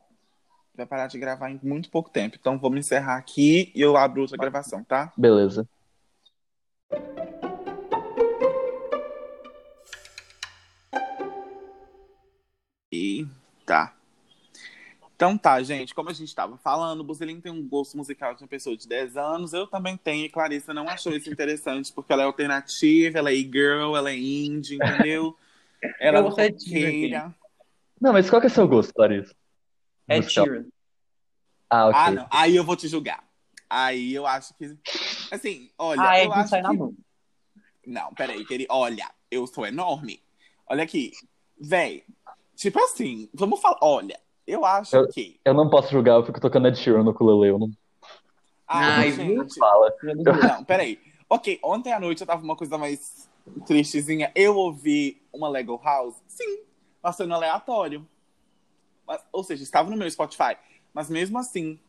[0.76, 2.38] Vai parar de gravar em muito pouco tempo.
[2.40, 5.12] Então vamos encerrar aqui e eu abro outra gravação, tá?
[5.18, 5.68] Beleza.
[12.92, 13.26] E
[13.66, 13.96] tá.
[15.16, 18.44] Então tá, gente, como a gente estava falando, o Buzelin tem um gosto musical de
[18.44, 22.12] uma pessoa de 10 anos, eu também tenho, e Clarissa não achou isso interessante, porque
[22.12, 25.38] ela é alternativa, ela é e-girl, ela é indie, entendeu?
[26.00, 27.34] Ela é roqueira.
[28.02, 29.36] Não, mas qual que é o seu gosto, Clarissa?
[30.08, 30.66] É Sheeran.
[31.70, 32.00] Ah, ok.
[32.00, 33.24] Ah, não, aí eu vou te julgar.
[33.70, 34.78] Aí eu acho que,
[35.32, 36.68] assim, olha, ah, é eu acho sai que...
[36.68, 36.94] Na mão.
[37.86, 40.22] Não, peraí, querido, olha, eu sou enorme.
[40.68, 41.12] Olha aqui,
[41.60, 42.04] véi,
[42.56, 43.78] Tipo assim, vamos falar.
[43.82, 45.40] Olha, eu acho eu, que.
[45.44, 47.52] Eu não posso julgar, eu fico tocando Ed Sheeran no ukulele.
[47.52, 47.70] Eu não.
[48.68, 49.60] Ai, gente.
[49.60, 49.94] Fala.
[50.02, 51.00] Não, peraí.
[51.30, 53.30] Ok, ontem à noite eu tava uma coisa mais
[53.68, 54.32] tristezinha.
[54.34, 56.16] Eu ouvi uma Lego House.
[56.28, 56.62] Sim,
[57.00, 58.08] passando aleatório.
[59.32, 60.58] Ou seja, estava no meu Spotify.
[60.94, 61.80] Mas mesmo assim.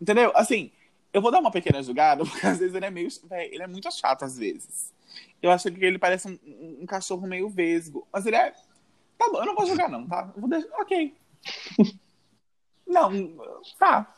[0.00, 0.32] Entendeu?
[0.34, 0.70] Assim,
[1.12, 3.08] eu vou dar uma pequena julgada, porque às vezes ele é meio.
[3.24, 4.92] Véio, ele é muito chato às vezes.
[5.42, 6.38] Eu acho que ele parece um,
[6.82, 8.06] um cachorro meio vesgo.
[8.12, 8.54] Mas ele é
[9.20, 10.32] Tá bom, eu não vou jogar, não, tá?
[10.34, 10.74] Eu vou deixar.
[10.80, 11.14] Ok.
[12.88, 13.36] não,
[13.78, 14.14] tá.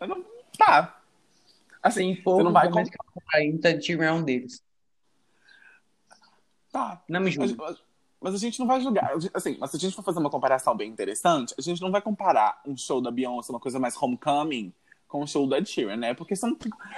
[0.00, 0.24] Eu não,
[0.56, 1.02] tá.
[1.82, 2.92] Assim, Tem pouco, você não vai comprar
[3.34, 4.62] ainda de um deles.
[6.70, 7.02] Tá.
[7.08, 7.56] Não me julgue.
[8.24, 9.12] Mas, a gente não vai julgar.
[9.34, 12.00] Assim, mas se a gente for fazer uma comparação bem interessante, a gente não vai
[12.00, 14.72] comparar um show da Beyoncé, uma coisa mais homecoming,
[15.06, 16.14] com o show da Ed Sheeran, né?
[16.14, 16.56] Porque são,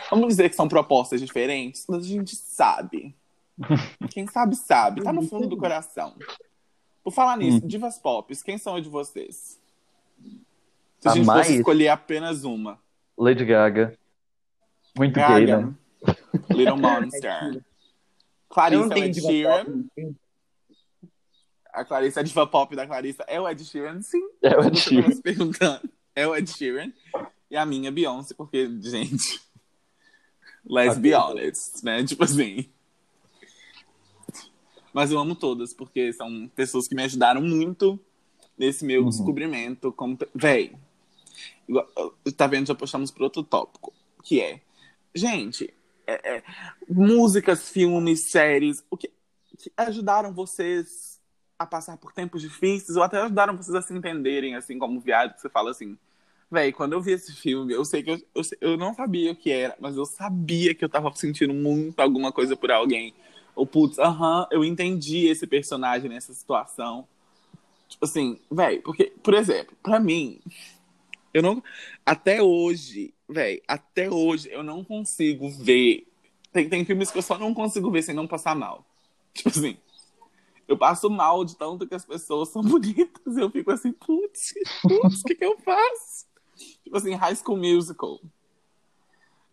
[0.08, 3.14] vamos dizer que são propostas diferentes, mas a gente sabe.
[4.10, 5.02] Quem sabe, sabe.
[5.02, 6.14] Tá no fundo do coração.
[7.02, 7.68] Por falar nisso, Hum.
[7.68, 9.58] divas pop, quem são as de vocês?
[10.98, 12.78] Se a A gente mais- fosse escolher apenas uma.
[13.18, 13.96] Lady Gaga.
[14.96, 15.74] Muito gay, Gaga, né?
[16.50, 17.62] Little Monster.
[18.70, 19.84] Diva Sheeran.
[21.76, 24.20] A Clarissa, a diva pop da Clarissa é o Ed Sheeran, sim.
[24.40, 25.12] É o Ed Sheeran.
[25.12, 25.88] se perguntando.
[26.14, 26.90] É o Ed Sheeran.
[27.50, 29.40] E a minha Beyoncé, porque, gente.
[30.64, 32.02] Let's be honest, né?
[32.02, 32.68] Tipo assim.
[34.92, 38.00] Mas eu amo todas, porque são pessoas que me ajudaram muito
[38.56, 39.10] nesse meu Uhum.
[39.10, 39.92] descobrimento.
[39.92, 40.16] Como...
[40.34, 40.74] Véi,
[42.36, 42.66] tá vendo?
[42.68, 43.92] Já postamos para outro tópico,
[44.24, 44.62] que é,
[45.14, 45.72] gente,
[46.06, 46.42] é- é,
[46.88, 49.12] músicas, filmes, séries, o que,
[49.58, 51.15] que ajudaram vocês
[51.58, 55.34] a passar por tempos difíceis ou até ajudaram vocês a se entenderem, assim, como viado,
[55.34, 55.96] que você fala assim,
[56.50, 59.36] véi, quando eu vi esse filme, eu sei que eu, eu, eu não sabia o
[59.36, 63.14] que era, mas eu sabia que eu tava sentindo muito alguma coisa por alguém.
[63.54, 67.08] Ou, putz, aham, eu entendi esse personagem nessa situação.
[67.88, 70.40] Tipo assim, véi, porque, por exemplo, pra mim,
[71.32, 71.62] eu não.
[72.04, 76.06] Até hoje, véi, até hoje eu não consigo ver.
[76.52, 78.84] Tem, tem filmes que eu só não consigo ver sem não passar mal.
[79.32, 79.76] Tipo assim,
[80.68, 83.36] eu passo mal de tanto que as pessoas são bonitas.
[83.36, 86.26] Eu fico assim, putz, putz, o que, que eu faço?
[86.82, 88.20] Tipo assim, High School Musical.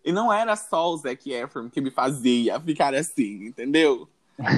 [0.06, 4.08] E não era só o Zac Efron que me fazia ficar assim, entendeu?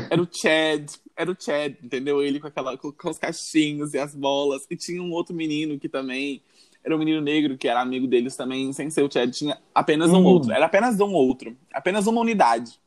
[0.09, 2.21] Era o Chad, era o Chad, entendeu?
[2.23, 4.65] Ele com, aquela, com, com os cachinhos e as bolas.
[4.69, 6.41] E tinha um outro menino que também
[6.83, 9.31] era um menino negro que era amigo deles também, sem ser o Chad.
[9.31, 10.25] Tinha apenas um Hum.
[10.25, 10.51] outro.
[10.51, 11.55] Era apenas um outro.
[11.73, 12.79] Apenas uma unidade.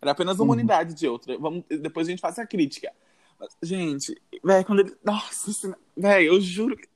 [0.00, 0.50] Era apenas uma Uhum.
[0.52, 1.36] unidade de outra.
[1.38, 2.92] Vamos, depois a gente faz a crítica.
[3.38, 4.96] Mas, gente, velho, quando ele.
[5.04, 6.88] Nossa, assim, velho, eu juro que.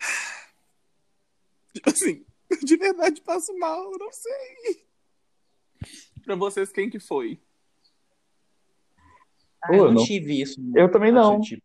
[1.86, 4.84] Assim, eu de verdade passo mal, eu não sei.
[6.24, 7.38] Pra vocês, quem que foi?
[9.62, 10.60] Ah, eu Pô, não tive isso.
[10.74, 11.40] Eu também não.
[11.40, 11.62] Tipo,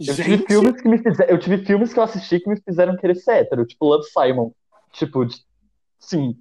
[0.00, 1.30] Eu tive filmes que me fizeram.
[1.30, 4.52] Eu tive filmes que eu assisti que me fizeram querer ser hétero, tipo Love Simon.
[4.92, 5.44] Tipo, de-
[5.98, 6.40] sim,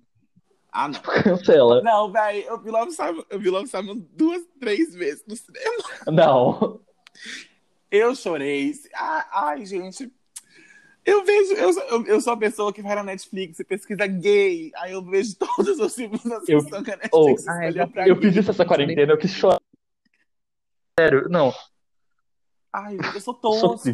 [0.71, 0.99] Ah, não.
[1.01, 1.81] cancela.
[1.83, 5.83] Não, velho, eu vi Love Simon, eu vi Love Simon duas, três vezes no cinema.
[6.07, 6.79] Não.
[7.91, 8.73] Eu chorei.
[8.95, 10.09] Ah, ai, gente.
[11.03, 14.05] Eu vejo, eu, sou- eu, eu sou a pessoa que vai na Netflix e pesquisa
[14.07, 14.71] gay.
[14.77, 17.87] Aí eu vejo todos os filmes da Eu- que a Oh, Netflix ah, escolheu eu-
[17.89, 18.21] pra Eu mim.
[18.21, 19.59] fiz isso essa quarentena, eu quis chorar.
[20.97, 21.53] Sério, não,
[22.71, 23.91] Ai, eu sou eu sou tosco.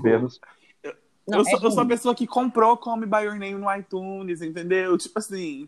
[1.27, 3.55] não, eu, sou, é eu sou a pessoa que comprou Call Me By Your Name
[3.55, 4.95] no iTunes, entendeu?
[4.97, 5.67] Tipo assim.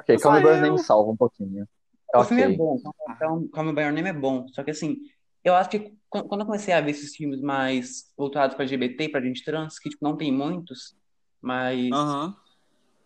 [0.00, 0.60] Ok, Call Me By Your.
[0.60, 1.68] Name salva um pouquinho.
[2.14, 2.76] O filme é bom,
[3.08, 4.48] então Come By Your Name é bom.
[4.48, 4.96] Só que assim,
[5.44, 9.20] eu acho que quando eu comecei a ver esses filmes mais voltados pra LGBT, pra
[9.20, 10.96] gente trans, que tipo, não tem muitos,
[11.40, 12.36] mas Aham.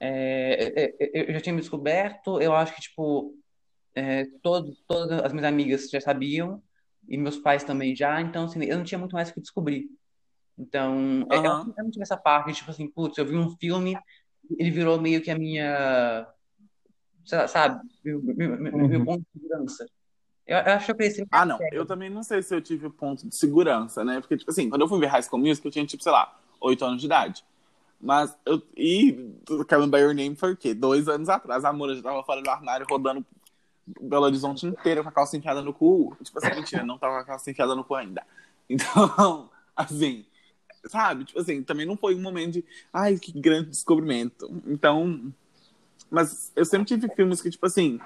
[0.00, 3.34] é, é, é, eu já tinha me descoberto, eu acho que tipo,
[3.94, 6.62] é, todo, todas as minhas amigas já sabiam,
[7.06, 9.86] e meus pais também já, então assim, eu não tinha muito mais o que descobrir.
[10.58, 13.98] Então, é- eu, eu não tive essa parte, tipo assim, putz, eu vi um filme,
[14.58, 16.26] ele virou meio que a minha,
[17.24, 19.04] sabe, meu, meu, Uhum.
[19.04, 19.86] ponto de segurança.
[20.46, 21.58] Eu, eu acho que eu cresci Ah, não.
[21.72, 24.20] Eu também não sei se eu tive o ponto de segurança, né?
[24.20, 26.38] Porque, tipo assim, quando eu fui ver High School Music, eu tinha, tipo, sei lá,
[26.60, 27.44] oito anos de idade.
[28.00, 28.60] Mas eu.
[28.76, 29.30] E
[29.66, 30.74] Calling By Your Name foi o quê?
[30.74, 31.64] Dois anos atrás.
[31.64, 33.24] A Moura já tava fora do armário rodando
[34.00, 36.14] Belo Horizonte inteiro com a calça enfiada no cu.
[36.22, 38.22] Tipo assim, mentira, não tava com a calça enfiada no cu ainda.
[38.68, 40.24] Então, assim,
[40.86, 41.24] sabe?
[41.26, 42.64] Tipo assim, também não foi um momento de.
[42.92, 44.50] Ai, que grande descobrimento.
[44.66, 45.32] Então.
[46.14, 47.98] Mas eu sempre tive filmes que, tipo assim,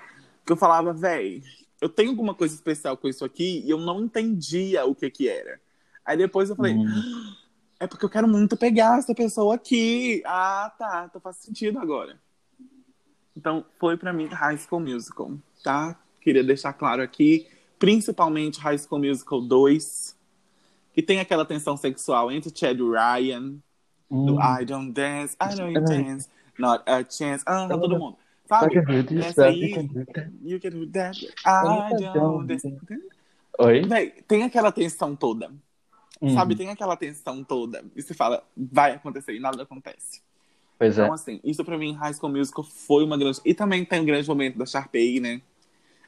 [0.46, 1.42] que eu falava, véi,
[1.80, 5.28] eu tenho alguma coisa especial com isso aqui e eu não entendia o que que
[5.28, 5.60] era.
[6.04, 7.34] Aí depois eu falei, Hum.
[7.78, 10.22] é porque eu quero muito pegar essa pessoa aqui.
[10.24, 12.18] Ah, tá, então faz sentido agora.
[13.36, 15.96] Então, foi pra mim High School Musical, tá?
[16.20, 17.46] Queria deixar claro aqui,
[17.78, 20.16] principalmente High School Musical 2,
[20.92, 23.56] que tem aquela tensão sexual entre Chad e Ryan,
[24.10, 24.60] do Hum.
[24.60, 27.42] I don't dance, I you dance, not a chance.
[27.46, 28.16] Ah, todo mundo.
[28.48, 28.78] Sabe?
[28.78, 29.70] I can do this, Essa I aí,
[30.42, 31.18] you can do that.
[31.44, 32.60] I don't.
[33.58, 33.82] Oi?
[33.82, 35.50] Véi, tem aquela tensão toda.
[36.20, 36.34] Uhum.
[36.34, 37.84] Sabe, tem aquela tensão toda.
[37.94, 40.22] E você fala, vai acontecer e nada acontece.
[40.78, 41.02] Pois é.
[41.02, 43.40] Então, assim, isso pra mim, High School Musical foi uma grande.
[43.44, 45.42] E também tem um grande momento da Sharpay, né?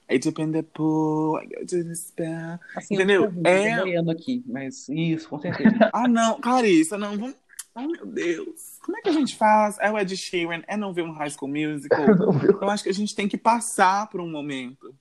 [0.08, 2.58] I dip in the pool, I go to the spell.
[2.74, 3.24] Assim, Entendeu?
[3.26, 5.70] Eu tô É- aqui, mas isso, com certeza.
[5.92, 7.36] Ah, não, Clarissa, não, vamos.
[7.74, 8.78] Oh, meu Deus.
[8.84, 9.78] Como é que a gente faz?
[9.78, 12.06] É o Ed Sheeran, é não ver um High School Musical.
[12.38, 12.58] Viu?
[12.60, 14.94] Eu acho que a gente tem que passar por um momento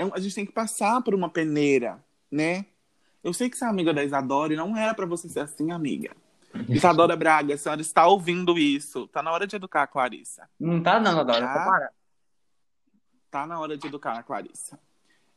[0.00, 2.64] é a gente tem que passar por uma peneira, né?
[3.22, 5.70] Eu sei que você é amiga da Isadora e não era para você ser assim,
[5.72, 6.16] amiga.
[6.68, 9.06] Isadora Braga, a senhora está ouvindo isso.
[9.08, 10.48] Tá na hora de educar a Clarissa.
[10.58, 11.40] Não tá, não, Isadora.
[11.40, 11.90] Tá?
[13.30, 14.78] tá na hora de educar a Clarissa.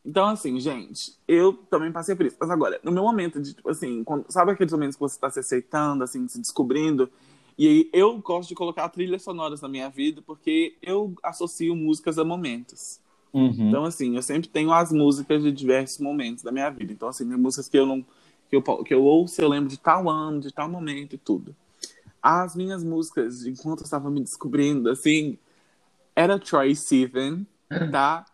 [0.06, 2.36] Então, assim, gente, eu também passei por isso.
[2.40, 5.30] Mas agora, no meu momento de, tipo assim, quando, sabe aqueles momentos que você está
[5.30, 7.10] se aceitando, assim, se descobrindo?
[7.58, 12.18] E aí eu gosto de colocar trilhas sonoras na minha vida porque eu associo músicas
[12.18, 13.00] a momentos.
[13.32, 13.70] Uhum.
[13.70, 16.92] Então, assim, eu sempre tenho as músicas de diversos momentos da minha vida.
[16.92, 18.06] Então, assim, tem músicas que eu não.
[18.50, 21.56] Que eu, que eu ouço, eu lembro de tal ano, de tal momento e tudo.
[22.22, 25.38] As minhas músicas, enquanto eu estava me descobrindo, assim,
[26.16, 27.46] era Troy Sivan,
[27.92, 28.26] tá?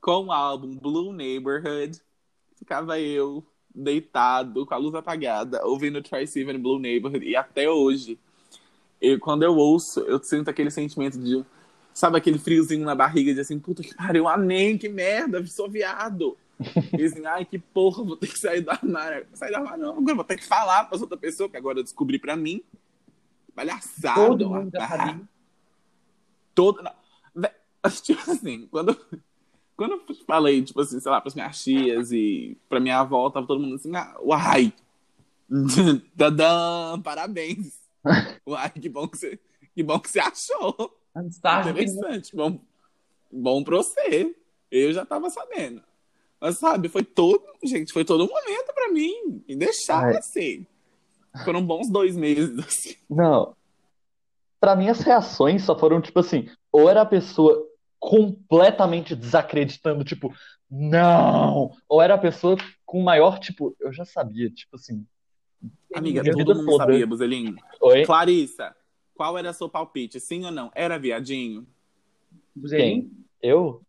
[0.00, 2.00] Com o álbum Blue Neighborhood.
[2.56, 7.24] Ficava eu deitado, com a luz apagada, ouvindo Troy Sivan Blue Neighborhood.
[7.24, 8.18] E até hoje,
[9.00, 11.44] eu, quando eu ouço, eu sinto aquele sentimento de.
[11.94, 16.36] Sabe aquele friozinho na barriga de assim, puta que pariu, amém, que merda, sou viado.
[16.96, 19.26] E assim, ai, que porra, vou ter que sair do armário.
[19.32, 21.82] Sair do armário, não, agora vou ter que falar pra outra pessoa, que agora eu
[21.82, 22.62] descobri pra mim.
[23.54, 24.14] Palhaçada.
[24.14, 24.70] Todo mundo
[26.54, 26.80] Todo.
[28.02, 28.96] Tipo assim, quando,
[29.78, 33.46] quando eu falei, tipo assim, sei lá, pras minhas tias e pra minha avó, tava
[33.46, 34.72] todo mundo assim, ah, uai.
[36.18, 37.78] Tadã, parabéns.
[38.46, 39.38] Uai, que bom que você,
[39.74, 40.98] que bom que você achou.
[41.70, 42.60] Interessante, bom,
[43.30, 44.34] bom pra você.
[44.68, 45.82] Eu já tava sabendo.
[46.40, 49.42] Mas, sabe, foi todo, gente, foi todo um momento pra mim.
[49.46, 50.66] E deixar assim.
[51.44, 52.96] Foram bons dois meses, assim.
[53.08, 53.54] Não.
[54.60, 57.67] Pra mim, as reações só foram, tipo assim, ou era a pessoa
[57.98, 60.32] completamente desacreditando, tipo,
[60.70, 61.72] não!
[61.88, 65.06] Ou era a pessoa com maior, tipo, eu já sabia, tipo assim,
[65.94, 66.84] Amiga, todo mundo toda.
[66.84, 67.56] sabia, Buzelinho.
[67.80, 68.04] Oi?
[68.04, 68.74] Clarissa,
[69.14, 70.20] qual era seu palpite?
[70.20, 70.70] Sim ou não?
[70.74, 71.66] Era viadinho?
[72.54, 73.10] Buzelinho?
[73.42, 73.82] Eu?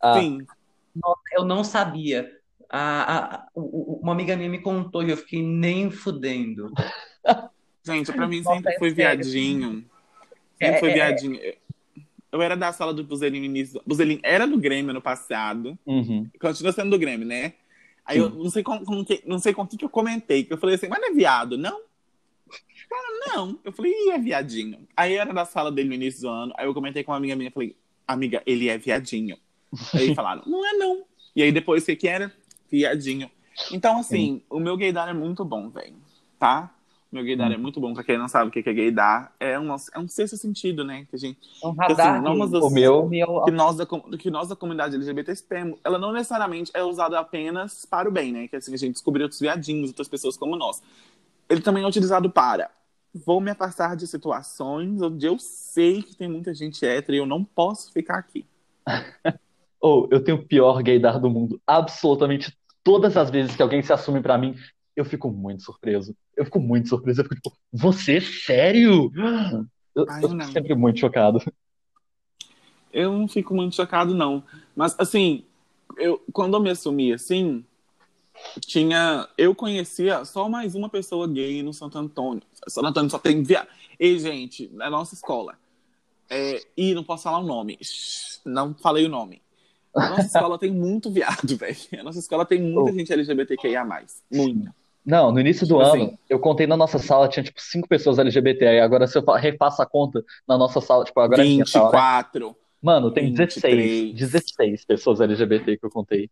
[0.00, 0.20] Ah.
[0.20, 0.46] Sim.
[0.94, 2.30] Nossa, eu não sabia.
[2.68, 6.72] A, a, uma amiga minha me contou e eu fiquei nem fudendo.
[7.84, 9.84] Gente, pra mim sempre foi viadinho.
[10.54, 11.58] Sempre é, foi é, é.
[12.32, 13.82] Eu era da sala do Buzelinho no início.
[13.86, 15.78] Buzelinho era do Grêmio no passado.
[15.84, 16.28] Uhum.
[16.40, 17.54] Continua sendo do Grêmio, né?
[18.04, 20.52] Aí eu não sei com, com que, não sei com que, que eu comentei, que
[20.52, 21.80] eu falei assim, mas não é viado, não?
[22.88, 23.58] Cara, não.
[23.64, 24.88] Eu falei, Ih, é viadinho.
[24.96, 27.36] Aí era da sala dele no início do ano, aí eu comentei com uma amiga
[27.36, 29.36] minha, falei, amiga, ele é viadinho.
[29.94, 31.04] aí falaram, não é não.
[31.36, 32.32] E aí depois, o que que era?
[32.68, 33.30] Viadinho.
[33.70, 34.42] Então, assim, Sim.
[34.50, 35.94] o meu gaydar é muito bom, velho,
[36.38, 36.74] tá?
[37.10, 37.54] Meu gaydar hum.
[37.54, 37.92] é muito bom.
[37.92, 41.06] Pra quem não sabe o que é gaydar, é um, é um sexto sentido, né?
[41.10, 41.38] Que a gente.
[41.62, 42.16] É um radar.
[42.16, 43.10] Assim, nós, o meu,
[43.44, 47.84] que, nós da, que nós da comunidade LGBT temos, ela não necessariamente é usada apenas
[47.84, 48.46] para o bem, né?
[48.46, 50.82] Que assim, a gente descobriu outros viadinhos, outras pessoas como nós.
[51.48, 52.70] Ele também é utilizado para.
[53.12, 57.26] Vou me afastar de situações onde eu sei que tem muita gente hétero e eu
[57.26, 58.46] não posso ficar aqui.
[59.80, 61.60] Ou oh, eu tenho o pior gaydar do mundo.
[61.66, 64.54] Absolutamente todas as vezes que alguém se assume para mim,
[65.00, 66.14] eu fico muito surpreso.
[66.36, 67.20] Eu fico muito surpreso.
[67.20, 69.10] Eu fico tipo, você, sério?
[69.94, 71.40] Eu, Ai, eu fico sempre muito chocado.
[72.92, 74.44] Eu não fico muito chocado, não.
[74.76, 75.44] Mas, assim,
[75.96, 77.64] eu, quando eu me assumi assim,
[78.60, 79.26] tinha.
[79.38, 82.42] Eu conhecia só mais uma pessoa gay no Santo Antônio.
[82.68, 83.66] Santo Antônio só tem via.
[83.98, 85.58] Ei, gente, na nossa escola.
[86.28, 87.78] É, e não posso falar o nome.
[88.44, 89.40] Não falei o nome.
[89.94, 91.76] A nossa escola tem muito viado, velho.
[91.98, 92.94] A nossa escola tem muita oh.
[92.94, 93.84] gente LGBTQIA.
[94.30, 94.79] Muita.
[95.04, 97.88] Não, no início do tipo ano, assim, eu contei na nossa sala, tinha tipo cinco
[97.88, 98.66] pessoas LGBT.
[98.66, 102.44] Aí agora se eu refaço a conta na nossa sala, tipo, agora 24.
[102.44, 106.30] Sala, Mano, tem 16, 16 pessoas LGBT que eu contei.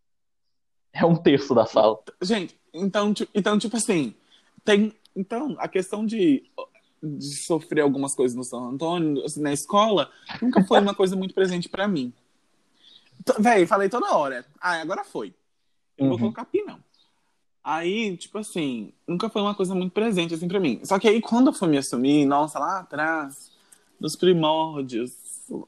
[0.92, 1.98] É um terço da sala.
[2.22, 4.14] Gente, então, então tipo assim,
[4.64, 4.92] tem.
[5.14, 6.44] Então, a questão de,
[7.02, 11.34] de sofrer algumas coisas no São Antônio, assim, na escola, nunca foi uma coisa muito
[11.34, 12.12] presente para mim.
[13.38, 14.44] Véi, falei toda hora.
[14.60, 15.34] Ah, agora foi.
[15.96, 16.10] Eu uhum.
[16.10, 16.78] vou colocar pi, não.
[17.70, 20.80] Aí, tipo assim, nunca foi uma coisa muito presente assim pra mim.
[20.84, 23.50] Só que aí, quando eu fui me assumir, nossa, lá atrás,
[24.00, 25.12] nos primórdios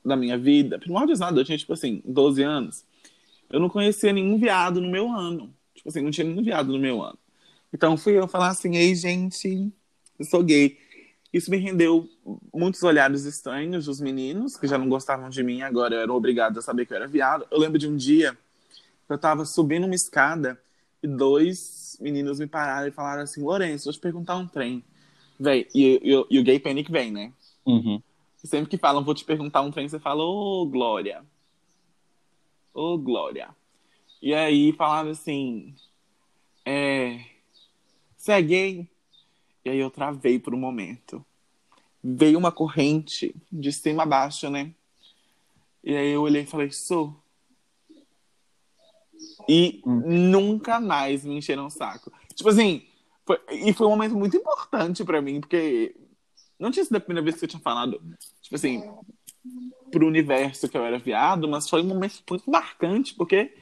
[0.02, 2.84] da minha vida, primórdios nada, eu tinha, tipo assim, 12 anos,
[3.50, 5.52] eu não conhecia nenhum viado no meu ano.
[5.74, 7.18] Tipo assim, não tinha nenhum viado no meu ano.
[7.70, 9.70] Então fui eu falar assim, ei, gente,
[10.18, 10.78] eu sou gay.
[11.30, 12.08] Isso me rendeu
[12.50, 16.60] muitos olhares estranhos dos meninos, que já não gostavam de mim, agora eu era obrigado
[16.60, 17.46] a saber que eu era viado.
[17.50, 18.34] Eu lembro de um dia
[19.06, 20.58] eu tava subindo uma escada
[21.02, 24.84] e dois meninos me pararam e falaram assim: Lourenço, vou te perguntar um trem.
[25.38, 27.32] Véi, e, e, e, o gay panic vem, né?
[27.64, 28.02] Uhum.
[28.36, 31.24] Sempre que falam, vou te perguntar um trem, você fala, ô, oh, Glória.
[32.74, 33.48] Ô, oh, Glória.
[34.20, 35.74] E aí falaram assim:
[36.64, 37.24] é.
[38.16, 38.90] Você é gay?
[39.64, 41.24] E aí eu travei por um momento.
[42.02, 44.74] Veio uma corrente de cima a baixo, né?
[45.82, 47.16] E aí eu olhei e falei, sou.
[49.48, 50.02] E hum.
[50.30, 52.12] nunca mais me encheram o saco.
[52.34, 52.86] Tipo assim,
[53.26, 55.94] foi, e foi um momento muito importante para mim, porque
[56.58, 58.00] não tinha sido a primeira vez que eu tinha falado,
[58.42, 58.82] tipo assim,
[59.90, 63.52] pro universo que eu era viado, mas foi um momento muito marcante, porque,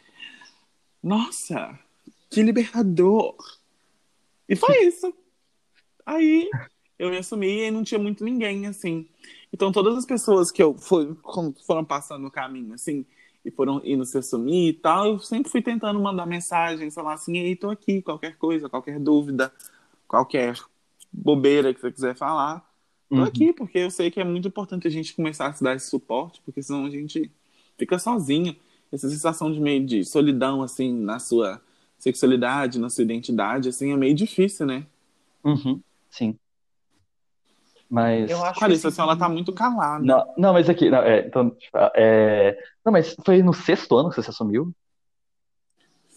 [1.03, 1.79] nossa,
[2.31, 3.37] que libertador!
[4.49, 5.13] E foi isso.
[6.05, 6.49] Aí
[6.99, 9.09] eu me assumi e não tinha muito ninguém, assim.
[9.53, 13.07] Então todas as pessoas que eu foram passando no caminho, assim,
[13.49, 17.39] e foram indo se assumir e tal, eu sempre fui tentando mandar mensagem, falar assim,
[17.39, 19.51] ei, tô aqui, qualquer coisa, qualquer dúvida,
[20.07, 20.55] qualquer
[21.11, 22.63] bobeira que você quiser falar.
[23.09, 23.25] Tô uhum.
[23.25, 25.89] aqui, porque eu sei que é muito importante a gente começar a se dar esse
[25.89, 27.33] suporte, porque senão a gente
[27.79, 28.55] fica sozinho.
[28.93, 31.61] Essa sensação de meio de solidão, assim, na sua
[31.99, 34.87] sexualidade, na sua identidade, assim, é meio difícil, né?
[35.43, 35.81] Uhum.
[36.11, 36.37] Sim.
[37.89, 38.31] Mas.
[38.31, 40.05] Eu acho Clarissa, assim, ela tá muito calada.
[40.05, 40.91] Não, não mas aqui.
[40.91, 41.57] Não, é, então,
[41.95, 42.59] é...
[42.85, 44.73] não, mas foi no sexto ano que você se assumiu?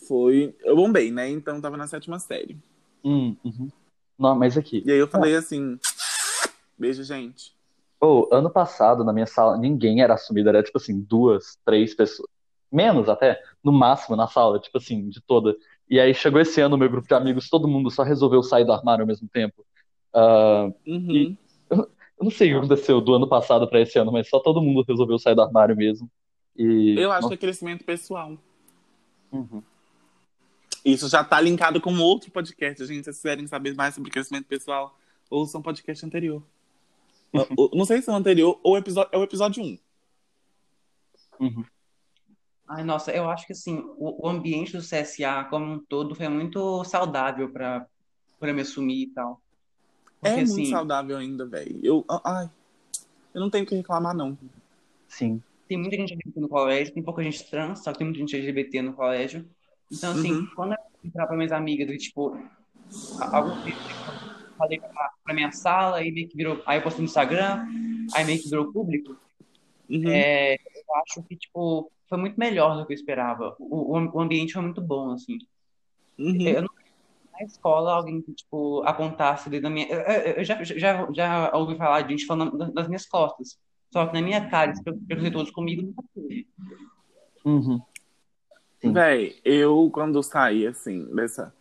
[0.08, 0.56] Foi.
[0.64, 1.30] Eu bombei, né?
[1.30, 2.58] Então tava na sétima série.
[3.04, 3.70] Hum, uhum.
[4.20, 4.84] Não, mas aqui.
[4.86, 5.40] E aí eu falei ah.
[5.40, 5.80] assim.
[6.78, 7.54] Beijo, gente.
[8.00, 12.28] Pô, ano passado, na minha sala, ninguém era assumido, era tipo assim, duas, três pessoas.
[12.72, 15.56] Menos até, no máximo na sala, tipo assim, de toda.
[15.90, 18.74] E aí chegou esse ano, meu grupo de amigos, todo mundo só resolveu sair do
[18.74, 19.64] armário ao mesmo tempo.
[20.14, 21.12] Uh, uhum.
[21.12, 21.38] E
[22.22, 24.62] eu, não sei o que aconteceu do ano passado para esse ano, mas só todo
[24.62, 26.10] mundo resolveu sair do armário mesmo.
[26.56, 26.96] E...
[26.98, 28.38] Eu acho que é crescimento pessoal.
[29.32, 29.64] Uhum.
[30.84, 32.98] Isso já tá linkado com outro podcast, gente.
[32.98, 34.96] Se vocês quiserem saber mais sobre crescimento pessoal,
[35.30, 36.44] ouçam um podcast anterior.
[37.74, 39.78] não sei se é o anterior ou episódio, é o episódio 1.
[41.40, 41.66] Uhum.
[42.68, 46.30] Ai, nossa, eu acho que assim, o, o, ambiente do CSA como um todo foi
[46.30, 47.88] muito saudável para
[48.42, 49.42] me assumir e tal.
[50.22, 51.80] Porque, é muito assim, saudável ainda, velho.
[51.84, 52.50] Eu, ai,
[53.34, 54.38] eu não tenho o que reclamar, não.
[55.08, 55.42] Sim.
[55.68, 58.36] Tem muita gente LGBT no colégio, tem pouca gente trans, só que tem muita gente
[58.36, 59.46] LGBT no colégio.
[59.92, 60.48] Então, assim, uhum.
[60.56, 62.38] quando eu entrar pra minhas amigas, tipo,
[63.20, 63.78] algum tempo,
[64.58, 66.62] falei pra, pra minha sala, aí meio que virou.
[66.66, 67.66] Aí eu postei no Instagram,
[68.14, 69.18] aí meio que virou público.
[69.90, 70.08] Uhum.
[70.08, 73.56] É, eu acho que, tipo, foi muito melhor do que eu esperava.
[73.60, 75.40] O, o, o ambiente foi muito bom, assim.
[76.20, 76.42] Uhum.
[76.42, 76.70] Eu não
[77.42, 79.88] na escola alguém que, tipo, apontasse da minha.
[79.88, 80.00] Eu,
[80.36, 83.58] eu, já, já, já ouvi falar de gente falando das minhas costas.
[83.92, 84.74] Só que na minha cara,
[85.10, 86.48] eles todos comigo, nunca teve.
[87.44, 87.82] Uhum.
[88.84, 91.54] Véi, eu quando saí, assim, dessa.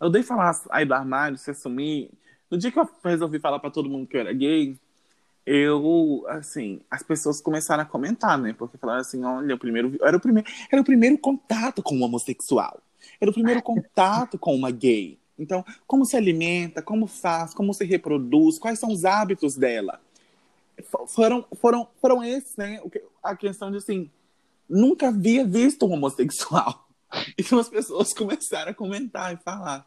[0.00, 2.10] Eu dei falar aí do armário, se assumir.
[2.50, 4.78] No dia que eu resolvi falar para todo mundo que eu era gay,
[5.44, 8.52] eu, assim, as pessoas começaram a comentar, né?
[8.52, 12.02] Porque falaram assim, olha, o primeiro, era o primeiro, era o primeiro contato com um
[12.02, 12.80] homossexual.
[13.20, 15.18] Era o primeiro contato com uma gay.
[15.38, 20.00] Então, como se alimenta, como faz, como se reproduz, quais são os hábitos dela?
[21.08, 22.80] Foram, foram, foram esses, né?
[23.22, 24.10] A questão de assim,
[24.68, 26.88] nunca havia visto um homossexual.
[27.38, 29.86] Então as pessoas começaram a comentar e falar.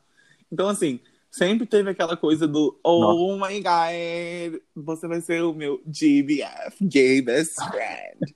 [0.51, 0.99] Então, assim,
[1.31, 3.49] sempre teve aquela coisa do Oh Nossa.
[3.49, 8.35] my God, você vai ser o meu GBF, gay best friend.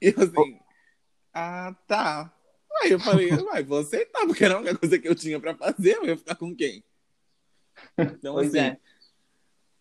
[0.00, 0.58] E assim,
[1.34, 2.32] ah, tá.
[2.82, 5.54] Aí eu falei, vai, vou aceitar, porque era a única coisa que eu tinha pra
[5.54, 6.82] fazer, eu ia ficar com quem?
[7.96, 8.58] Então, pois assim.
[8.58, 8.78] É.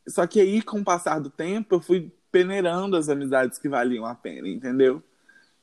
[0.08, 4.06] Só que aí, com o passar do tempo, eu fui peneirando as amizades que valiam
[4.06, 5.04] a pena, entendeu?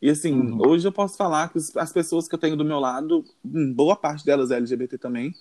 [0.02, 0.66] E assim, uhum.
[0.66, 3.96] hoje eu posso falar que as pessoas que eu tenho do meu lado, hum, boa
[3.96, 5.34] parte delas é LGBT também,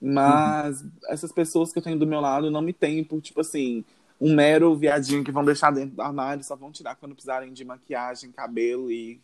[0.00, 0.90] mas uhum.
[1.08, 3.84] essas pessoas que eu tenho do meu lado não me têm por, tipo assim,
[4.20, 7.64] um mero viadinho que vão deixar dentro do armário, só vão tirar quando precisarem de
[7.64, 9.20] maquiagem, cabelo e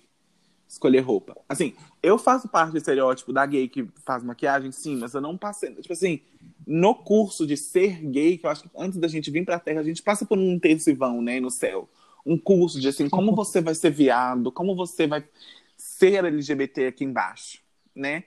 [0.68, 1.36] escolher roupa.
[1.48, 5.36] Assim, eu faço parte do estereótipo da gay que faz maquiagem, sim, mas eu não
[5.36, 5.74] passei.
[5.74, 6.20] Tipo assim,
[6.66, 9.80] no curso de ser gay, que eu acho que antes da gente vir pra Terra,
[9.80, 11.88] a gente passa por um intensivão, né, no céu.
[12.24, 15.24] Um curso de assim, como você vai ser viado, como você vai
[15.76, 17.60] ser LGBT aqui embaixo,
[17.94, 18.24] né?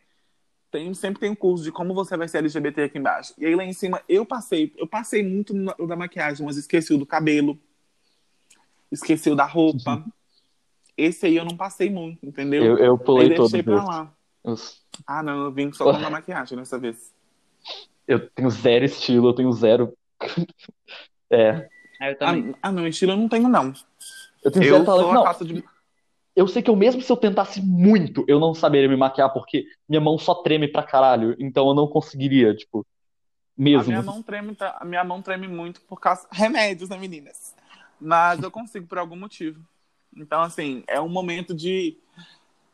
[0.72, 3.34] Tem, sempre tem um curso de como você vai ser LGBT aqui embaixo.
[3.38, 6.96] E aí lá em cima eu passei, eu passei muito no, da maquiagem, mas esqueci
[6.96, 7.60] do cabelo,
[8.92, 9.96] esqueci da roupa.
[9.96, 10.19] Uhum
[11.00, 12.64] esse aí eu não passei muito, entendeu?
[12.64, 13.50] Eu, eu pulei todo.
[13.50, 14.14] deixei pra lá.
[14.44, 14.56] Eu...
[15.06, 17.14] Ah, não, eu vim só com a maquiagem dessa vez.
[18.08, 19.94] Eu tenho zero estilo, eu tenho zero.
[21.30, 21.70] é.
[22.00, 22.52] Ah, eu também.
[22.56, 23.74] Ah, ah, não, estilo eu não tenho, não.
[24.44, 25.14] Eu tenho zero talento.
[25.14, 25.48] Não.
[25.48, 25.64] De...
[26.36, 29.66] Eu sei que eu mesmo se eu tentasse muito, eu não saberia me maquiar, porque
[29.88, 31.36] minha mão só treme pra caralho.
[31.38, 32.86] Então eu não conseguiria, tipo.
[33.58, 33.82] Mesmo.
[33.82, 36.28] A minha mão treme, a minha mão treme muito por causa.
[36.32, 37.54] Remédios, né, meninas?
[38.00, 39.60] Mas eu consigo por algum motivo.
[40.16, 41.98] Então, assim, é um momento de.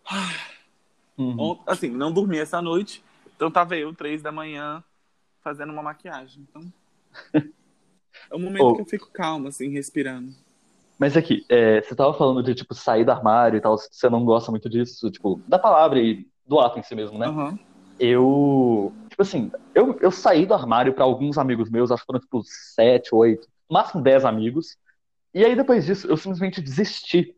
[1.18, 1.58] Uhum.
[1.66, 3.02] Assim, não dormi essa noite.
[3.38, 4.84] Então tava eu, três da manhã,
[5.42, 6.46] fazendo uma maquiagem.
[6.50, 6.74] Então.
[8.32, 8.76] É um momento oh.
[8.76, 10.34] que eu fico calmo, assim, respirando.
[10.98, 14.24] Mas aqui, é, você tava falando de, tipo, sair do armário e tal, você não
[14.24, 17.28] gosta muito disso, tipo, da palavra e do ato em si mesmo, né?
[17.28, 17.60] Uhum.
[18.00, 22.20] Eu, tipo assim, eu, eu saí do armário para alguns amigos meus, acho que foram,
[22.20, 24.78] tipo, sete, oito, máximo dez amigos.
[25.36, 27.36] E aí, depois disso, eu simplesmente desisti.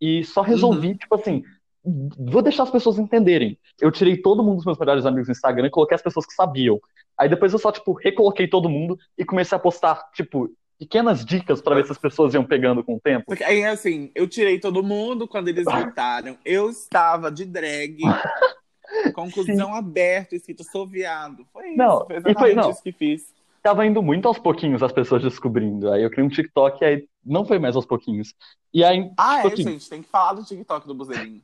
[0.00, 0.96] E só resolvi, Uhum.
[0.96, 1.42] tipo assim,
[1.84, 3.58] vou deixar as pessoas entenderem.
[3.80, 6.32] Eu tirei todo mundo dos meus melhores amigos no Instagram e coloquei as pessoas que
[6.34, 6.80] sabiam.
[7.16, 11.62] Aí depois eu só, tipo, recoloquei todo mundo e comecei a postar, tipo, pequenas dicas
[11.62, 13.24] pra ver se as pessoas iam pegando com o tempo.
[13.26, 16.36] Porque aí, assim, eu tirei todo mundo quando eles gritaram.
[16.44, 17.98] Eu estava de drag,
[19.14, 21.46] conclusão aberta, escrito sou viado.
[21.52, 22.70] Foi isso, Não, foi e foi- exatamente não.
[22.70, 23.34] isso que fiz.
[23.66, 25.90] Tava indo muito aos pouquinhos as pessoas descobrindo.
[25.90, 28.32] Aí eu criei um TikTok e aí não foi mais aos pouquinhos.
[28.72, 31.42] E aí, Ah, tipo é, assim, gente, tem que falar do TikTok do Buzelin.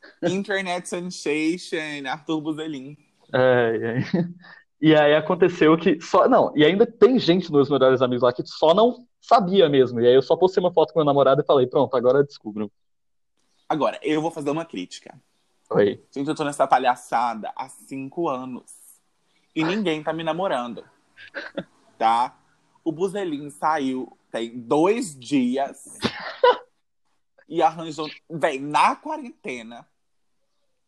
[0.22, 2.96] Internet Sensation, Arthur Buzelin.
[3.34, 4.24] É, é.
[4.80, 6.28] E aí aconteceu que só.
[6.28, 10.00] Não, e ainda tem gente nos meus melhores amigos lá que só não sabia mesmo.
[10.00, 12.70] E aí eu só postei uma foto com meu namorado e falei, pronto, agora descubram.
[13.68, 15.20] Agora, eu vou fazer uma crítica.
[15.68, 16.00] Oi.
[16.14, 18.72] Gente, eu tô nessa palhaçada há cinco anos.
[19.54, 20.84] E ninguém tá me namorando.
[21.98, 22.38] Tá?
[22.84, 25.98] O Buzelin saiu tem dois dias
[27.48, 28.08] e arranjou.
[28.28, 29.86] Vem, na quarentena.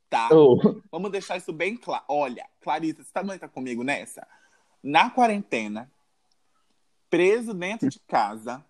[0.08, 0.28] Tá?
[0.30, 2.04] Oh, Vamos deixar isso bem claro.
[2.08, 4.26] Olha, Clarissa, você também tá comigo nessa?
[4.82, 5.90] Na quarentena,
[7.08, 8.64] preso dentro de casa,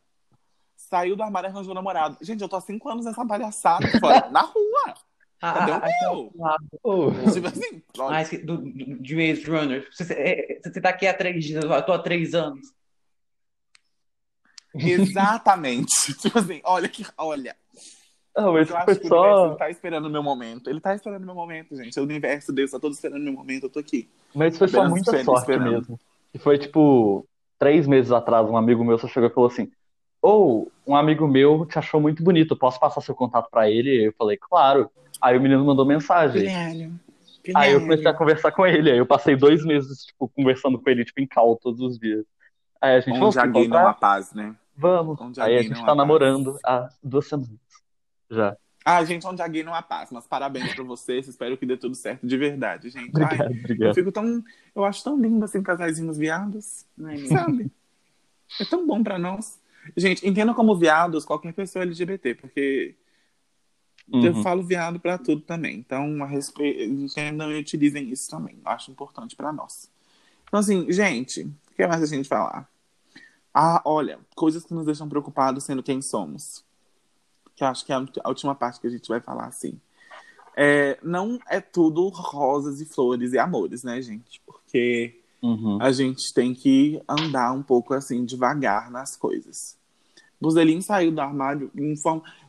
[0.77, 2.17] saiu do armário e arranjou namorado.
[2.21, 3.87] Gente, eu tô há cinco anos nessa palhaçada
[4.31, 4.95] na rua.
[5.43, 6.33] Ah, Cadê o ah, meu?
[6.45, 7.11] ah, oh.
[7.33, 9.89] Tipo assim, olha, ah, esse do, do- de Maze Runner.
[9.91, 12.61] Você, é, você tá aqui há três dias, eu tô há três anos.
[14.75, 16.15] exatamente.
[16.17, 17.05] tipo assim, olha que.
[17.19, 17.57] Olha.
[18.37, 19.47] Não, mas Eu acho foi que o universo só.
[19.49, 20.71] ele tá esperando o meu momento.
[20.71, 21.99] Ele tá esperando o meu momento, gente.
[21.99, 24.09] O universo, Deus, tá todo esperando o meu momento, eu tô aqui.
[24.35, 25.71] Mas foi só muita sorte esperando.
[25.73, 26.01] mesmo.
[26.33, 27.27] E foi tipo,
[27.59, 29.71] três meses atrás, um amigo meu só chegou e falou assim:
[30.23, 34.07] Ou, um amigo meu te achou muito bonito, posso passar seu contato pra ele?
[34.07, 34.91] Eu falei, claro.
[35.23, 36.43] Aí o menino mandou mensagem.
[36.43, 37.01] Guilherme.
[37.55, 38.91] Aí eu comecei a conversar com ele.
[38.91, 42.25] Aí eu passei dois meses, tipo, conversando com ele, tipo, em call todos os dias.
[42.81, 44.55] Aí a gente, Onde a gay não há paz, né?
[44.77, 45.21] Vamos.
[45.21, 47.51] Onde Aí a gente tá namorando há duas semanas.
[48.29, 48.57] Já.
[48.85, 50.11] Ah, gente, onde a gay não há paz.
[50.11, 51.29] Mas parabéns pra vocês.
[51.29, 53.13] Espero que dê tudo certo de verdade, gente.
[53.17, 53.95] Ai, Obrigado, eu obrigado.
[53.95, 54.43] fico tão.
[54.75, 56.85] Eu acho tão lindo assim, casaizinhos viados.
[57.05, 57.29] Ai, meu.
[57.29, 57.71] Sabe?
[58.61, 59.61] É tão bom pra nós.
[59.97, 62.95] Gente, entenda como viados qualquer pessoa LGBT, porque
[64.13, 64.43] eu Uhum.
[64.43, 65.77] falo viado pra tudo também.
[65.77, 66.85] Então, a respe...
[66.85, 68.57] entendam e utilizem isso também.
[68.65, 69.91] Eu acho importante pra nós.
[70.47, 72.69] Então, assim, gente, o que mais a gente falar?
[73.55, 76.65] Ah, olha, coisas que nos deixam preocupados sendo quem somos.
[77.55, 79.79] Que eu acho que é a última parte que a gente vai falar, assim.
[80.57, 84.41] É, não é tudo rosas e flores e amores, né, gente?
[84.45, 85.79] Porque Uhum.
[85.83, 89.77] a gente tem que andar um pouco assim, devagar nas coisas.
[90.43, 91.71] Buzelin saiu do armário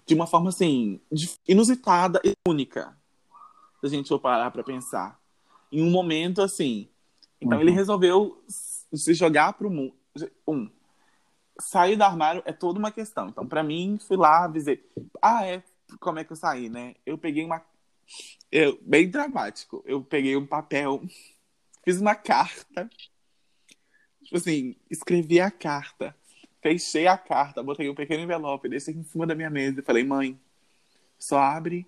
[0.05, 0.99] de uma forma assim,
[1.47, 2.97] inusitada e única.
[3.79, 5.19] Se a gente for parar pra pensar.
[5.71, 6.89] Em um momento assim.
[7.39, 7.61] Então Uhum.
[7.63, 9.93] ele resolveu se jogar pro mundo.
[10.47, 10.69] Um,
[11.59, 13.29] sair do armário é toda uma questão.
[13.29, 14.83] Então, pra mim, fui lá, avisei.
[15.21, 15.63] Ah, é.
[15.99, 16.95] Como é que eu saí, né?
[17.05, 17.61] Eu peguei uma.
[18.51, 19.83] Eu, bem dramático.
[19.85, 21.01] Eu peguei um papel,
[21.83, 22.89] fiz uma carta.
[24.23, 26.15] Tipo assim, escrevi a carta.
[26.63, 30.01] Fechei a carta, botei um pequeno envelope, deixei em cima da minha mesa e falei,
[30.05, 30.39] mãe,
[31.19, 31.85] só abre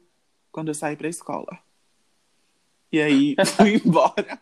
[0.51, 1.57] quando eu sair pra escola.
[2.91, 4.38] E aí fui embora.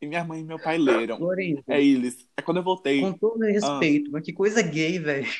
[0.00, 1.20] E minha mãe e meu pai leram.
[1.68, 2.28] É eles.
[2.36, 3.00] É quando eu voltei.
[3.00, 5.30] com todo respeito, mas que coisa gay, velho.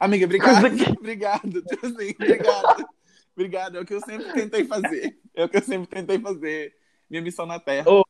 [0.00, 0.64] Amiga, obrigado.
[0.98, 1.64] Obrigado.
[1.82, 2.88] Assim, obrigado.
[3.34, 3.76] Obrigado.
[3.76, 5.20] É o que eu sempre tentei fazer.
[5.34, 6.74] É o que eu sempre tentei fazer.
[7.10, 7.90] Minha missão na Terra.
[7.90, 8.04] Oh.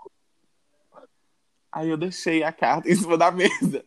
[1.73, 3.85] Aí eu deixei a carta em cima da mesa.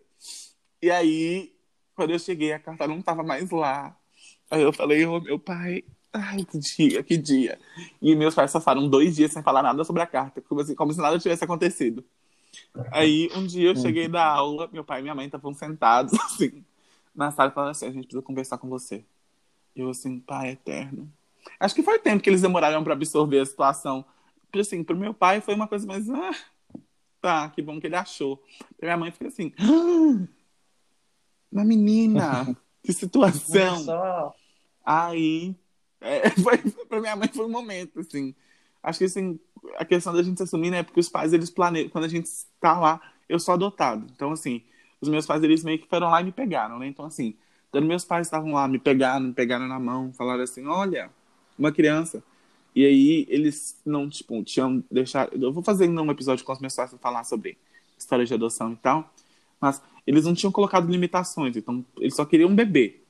[0.82, 1.54] E aí,
[1.96, 3.96] quando eu cheguei, a carta não tava mais lá.
[4.50, 7.60] Aí eu falei, ô meu pai, ai, que dia, que dia.
[8.02, 10.92] E meus pais passaram dois dias sem falar nada sobre a carta, como, assim, como
[10.94, 12.04] se nada tivesse acontecido.
[12.92, 16.64] Aí, um dia eu cheguei da aula, meu pai e minha mãe estavam sentados, assim,
[17.16, 19.04] na sala falaram assim, a gente precisa conversar com você.
[19.76, 21.12] Eu assim, pai eterno.
[21.60, 24.04] Acho que foi tempo que eles demoraram pra absorver a situação.
[24.54, 26.36] Assim, pro meu pai foi uma coisa mais, ah,
[27.22, 28.38] tá, que bom que ele achou.
[28.78, 30.28] Pra minha mãe fica assim, ah,
[31.52, 33.84] uma menina, que situação.
[33.84, 34.34] só.
[34.86, 35.56] Aí,
[36.00, 38.34] é, foi, pra minha mãe foi um momento, assim.
[38.82, 39.40] Acho que, assim,
[39.78, 40.82] a questão da gente se assumir, né?
[40.84, 41.90] Porque os pais, eles planejam.
[41.90, 42.30] Quando a gente
[42.60, 43.00] tá lá,
[43.30, 44.08] eu sou adotado.
[44.16, 44.64] Então, assim,
[45.00, 46.88] os meus pais, eles meio que foram lá e me pegaram, né?
[46.88, 47.36] Então, assim,
[47.72, 51.10] quando meus pais estavam lá, me pegaram, me pegaram na mão, falaram assim: olha,
[51.58, 52.24] uma criança.
[52.74, 55.32] E aí, eles não, tipo, tinham deixado.
[55.34, 57.58] Eu vou fazer ainda um episódio com os meus pais pra falar sobre
[57.98, 59.12] história de adoção e tal.
[59.60, 63.02] Mas eles não tinham colocado limitações, então eles só queriam um bebê.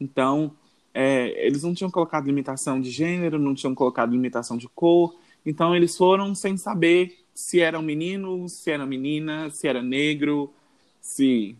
[0.00, 0.52] Então,
[0.92, 5.14] é, eles não tinham colocado limitação de gênero, não tinham colocado limitação de cor,
[5.44, 10.52] então eles foram sem saber se era um menino, se era menina, se era negro,
[11.00, 11.56] se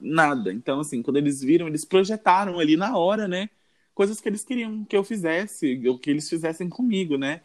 [0.00, 0.52] nada.
[0.52, 3.50] Então, assim, quando eles viram, eles projetaram ali na hora, né?
[3.94, 7.40] Coisas que eles queriam que eu fizesse, ou que eles fizessem comigo, né?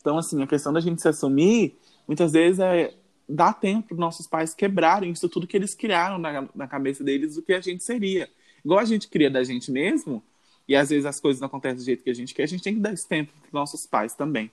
[0.00, 1.76] Então, assim, a questão da gente se assumir,
[2.06, 2.94] muitas vezes é
[3.28, 7.34] dar tempo para nossos pais quebrarem isso tudo que eles criaram na, na cabeça deles,
[7.34, 8.28] do que a gente seria.
[8.64, 10.22] Igual a gente cria da gente mesmo,
[10.66, 12.62] e às vezes as coisas não acontecem do jeito que a gente quer, a gente
[12.62, 14.50] tem que dar esse tempo para nossos pais também.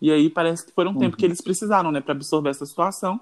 [0.00, 0.98] E aí parece que foi um uhum.
[0.98, 3.20] tempo que eles precisaram, né, para absorver essa situação.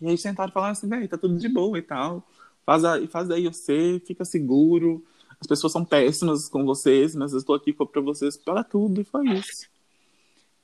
[0.00, 2.26] E aí tentaram falar assim, velho, tá tudo de boa e tal.
[2.64, 5.04] Faz, aí, faz aí você, fica seguro.
[5.40, 9.04] As pessoas são péssimas com vocês, mas eu estou aqui para vocês para tudo, e
[9.04, 9.68] foi isso.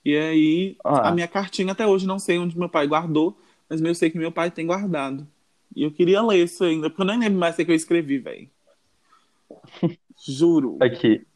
[0.05, 1.09] E aí, ah.
[1.09, 3.39] a minha cartinha até hoje não sei onde meu pai guardou,
[3.69, 5.27] mas eu sei que meu pai tem guardado.
[5.75, 8.19] E eu queria ler isso ainda, porque eu nem lembro mais o que eu escrevi,
[8.19, 8.49] velho.
[10.27, 10.79] Juro.
[10.81, 11.27] Aqui.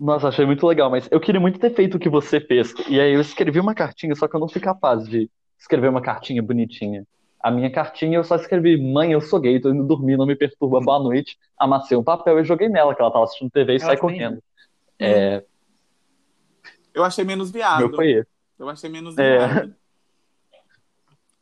[0.00, 2.74] Nossa, achei muito legal, mas eu queria muito ter feito o que você fez.
[2.88, 6.02] E aí eu escrevi uma cartinha, só que eu não fui capaz de escrever uma
[6.02, 7.06] cartinha bonitinha.
[7.38, 10.34] A minha cartinha eu só escrevi: Mãe, eu sou gay, tô indo dormir, não me
[10.34, 11.38] perturba, boa noite.
[11.56, 14.42] Amassei um papel e joguei nela, que ela tava assistindo TV e saí correndo.
[14.98, 15.44] É...
[16.94, 17.94] Eu achei menos viado.
[17.94, 18.28] Foi esse.
[18.58, 19.38] Eu achei menos é...
[19.38, 19.74] viado.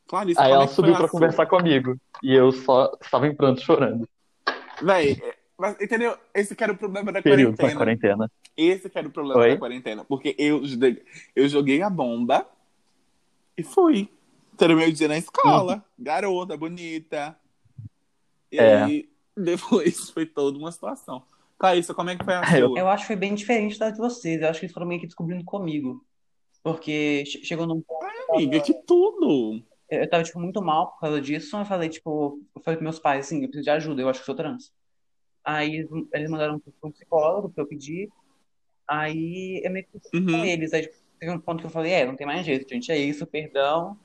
[0.07, 1.96] Clarice, Aí ela é subiu pra conversar comigo.
[2.20, 4.09] E eu só estava em pranto chorando.
[4.82, 5.22] Véi,
[5.57, 6.16] mas, entendeu?
[6.34, 7.76] Esse que era o problema da Período quarentena.
[7.76, 8.32] quarentena.
[8.57, 9.51] Esse que era o problema Oi?
[9.51, 10.05] da quarentena.
[10.05, 10.62] Porque eu,
[11.36, 12.46] eu joguei a bomba
[13.57, 14.09] e fui.
[14.57, 15.74] Ter o meu dia na escola.
[15.74, 15.82] Uhum.
[15.98, 17.36] Garota, bonita.
[18.51, 18.82] E é.
[18.82, 21.22] aí, depois foi toda uma situação.
[21.61, 22.78] Caíssa, como é que foi a sua?
[22.78, 24.40] Eu acho que foi bem diferente da de vocês.
[24.40, 26.04] Eu acho que eles foram meio que descobrindo comigo.
[26.62, 28.04] Porque chegou num ponto.
[28.04, 29.62] Ai, amiga, que tudo!
[29.88, 31.56] Eu tava, tipo, muito mal por causa disso.
[31.56, 34.20] Eu falei, tipo, eu falei pros meus pais, assim, eu preciso de ajuda, eu acho
[34.20, 34.72] que sou trans.
[35.44, 38.08] Aí eles mandaram um psicólogo que eu pedi.
[38.88, 40.26] Aí eu meio que uhum.
[40.26, 40.72] com eles.
[40.72, 42.96] Aí tipo, teve um ponto que eu falei, é, não tem mais jeito, gente, é
[42.96, 43.98] isso, perdão.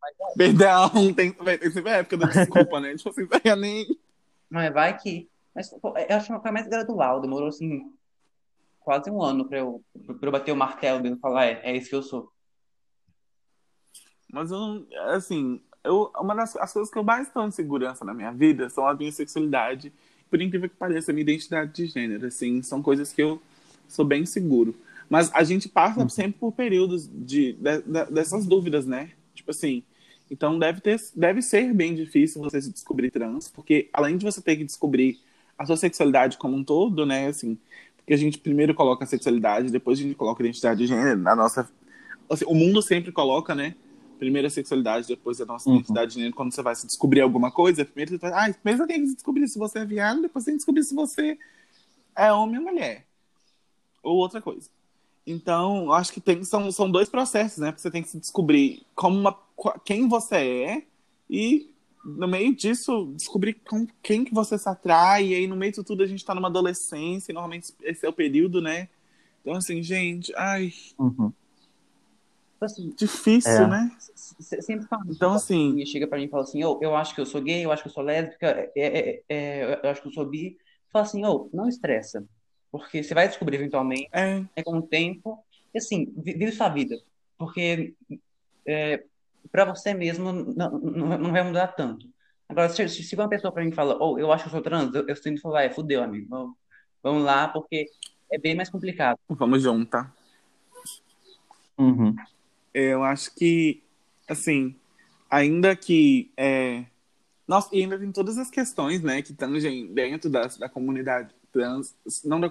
[0.00, 0.36] Mas, é.
[0.36, 2.96] Perdão, tem, tem sempre a época da desculpa, né?
[2.96, 3.86] Tipo assim, vai nem.
[4.48, 5.29] Mas vai que.
[5.54, 7.92] Mas pô, eu acho que foi mais gradual, demorou assim
[8.78, 11.90] quase um ano pra eu, pra eu bater o martelo e falar, é, é isso
[11.90, 12.32] que eu sou.
[14.32, 14.86] Mas eu não.
[15.08, 18.70] Assim, eu, uma das as coisas que eu mais tenho de segurança na minha vida
[18.70, 19.92] são a minha sexualidade
[20.30, 23.42] por incrível que pareça, a minha identidade de gênero, assim, são coisas que eu
[23.88, 24.74] sou bem seguro.
[25.08, 26.08] Mas a gente passa uhum.
[26.08, 29.10] sempre por períodos de, de, de, dessas dúvidas, né?
[29.34, 29.82] Tipo assim,
[30.30, 34.40] então deve, ter, deve ser bem difícil você se descobrir trans, porque além de você
[34.40, 35.18] ter que descobrir
[35.60, 37.26] a sua sexualidade como um todo, né?
[37.26, 37.58] Assim,
[37.98, 41.20] porque a gente primeiro coloca a sexualidade, depois a gente coloca a identidade de gênero,
[41.20, 41.70] na nossa.
[42.30, 43.74] Assim, o mundo sempre coloca, né?
[44.18, 45.76] primeiro a sexualidade, depois a nossa uhum.
[45.76, 48.82] identidade de gênero, quando você vai se descobrir alguma coisa, primeiro você vai, ah, primeiro
[48.82, 51.38] você tem que descobrir se você é viado, depois você tem que descobrir se você
[52.14, 53.06] é homem ou mulher.
[54.02, 54.68] Ou outra coisa.
[55.26, 57.70] Então, eu acho que tem, são, são dois processos, né?
[57.70, 59.38] Porque você tem que se descobrir como uma,
[59.84, 60.82] quem você é
[61.28, 61.70] e,
[62.04, 65.28] no meio disso, descobrir com quem que você se atrai.
[65.28, 68.08] E aí, no meio de tudo, a gente tá numa adolescência, e normalmente esse é
[68.08, 68.88] o período, né?
[69.40, 70.72] Então, assim, gente, ai.
[70.98, 71.32] Uhum.
[72.52, 73.66] Tipo assim, Difícil, é.
[73.66, 73.96] né?
[74.16, 75.02] Sempre fala.
[75.08, 75.84] Então, assim.
[75.86, 77.82] chega pra mim e fala assim: oh, eu acho que eu sou gay, eu acho
[77.82, 80.58] que eu sou lésbica, é, é, é, eu acho que eu sou bi.
[80.92, 82.24] Fala assim: oh, não estressa.
[82.70, 85.42] Porque você vai descobrir eventualmente, é, é com o tempo.
[85.74, 87.00] E assim, vive sua vida.
[87.38, 87.94] Porque
[88.66, 89.02] é,
[89.50, 92.08] pra você mesmo não, não, não vai mudar tanto.
[92.48, 94.92] Agora, se, se uma pessoa pra mim fala, oh, eu acho que eu sou trans,
[94.94, 96.26] eu, eu sempre falo, ah, é, fudeu, amigo.
[96.28, 96.56] Vamos,
[97.02, 97.86] vamos lá, porque
[98.30, 99.18] é bem mais complicado.
[99.28, 100.12] Vamos junto, tá?
[101.78, 102.14] Uhum.
[102.74, 103.82] Eu acho que,
[104.28, 104.74] assim,
[105.30, 106.30] ainda que.
[106.36, 106.84] É...
[107.46, 109.52] Nossa, e ainda tem todas as questões, né, que estão
[109.92, 112.48] dentro da, da comunidade trans, não da,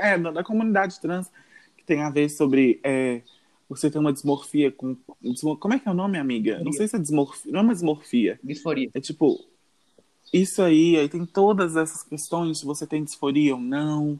[0.00, 1.30] é, da, da comunidade trans,
[1.76, 3.22] que tem a ver sobre é,
[3.68, 4.96] você ter uma dismorfia com.
[5.58, 6.60] Como é que é o nome, amiga?
[6.64, 7.52] Não sei se é dismorfia.
[7.52, 8.40] Não é uma dismorfia.
[8.42, 8.90] Disforia.
[8.94, 9.44] É tipo.
[10.32, 14.18] Isso aí, aí tem todas essas questões, se você tem disforia ou não.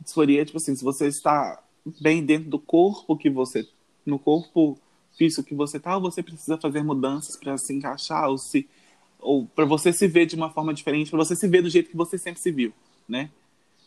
[0.00, 1.62] Disforia, tipo assim, se você está
[2.00, 3.68] bem dentro do corpo que você
[4.04, 4.78] no corpo
[5.16, 8.68] físico que você tá, ou você precisa fazer mudanças para se encaixar, ou se
[9.18, 11.90] ou para você se ver de uma forma diferente, para você se ver do jeito
[11.90, 12.72] que você sempre se viu,
[13.08, 13.30] né?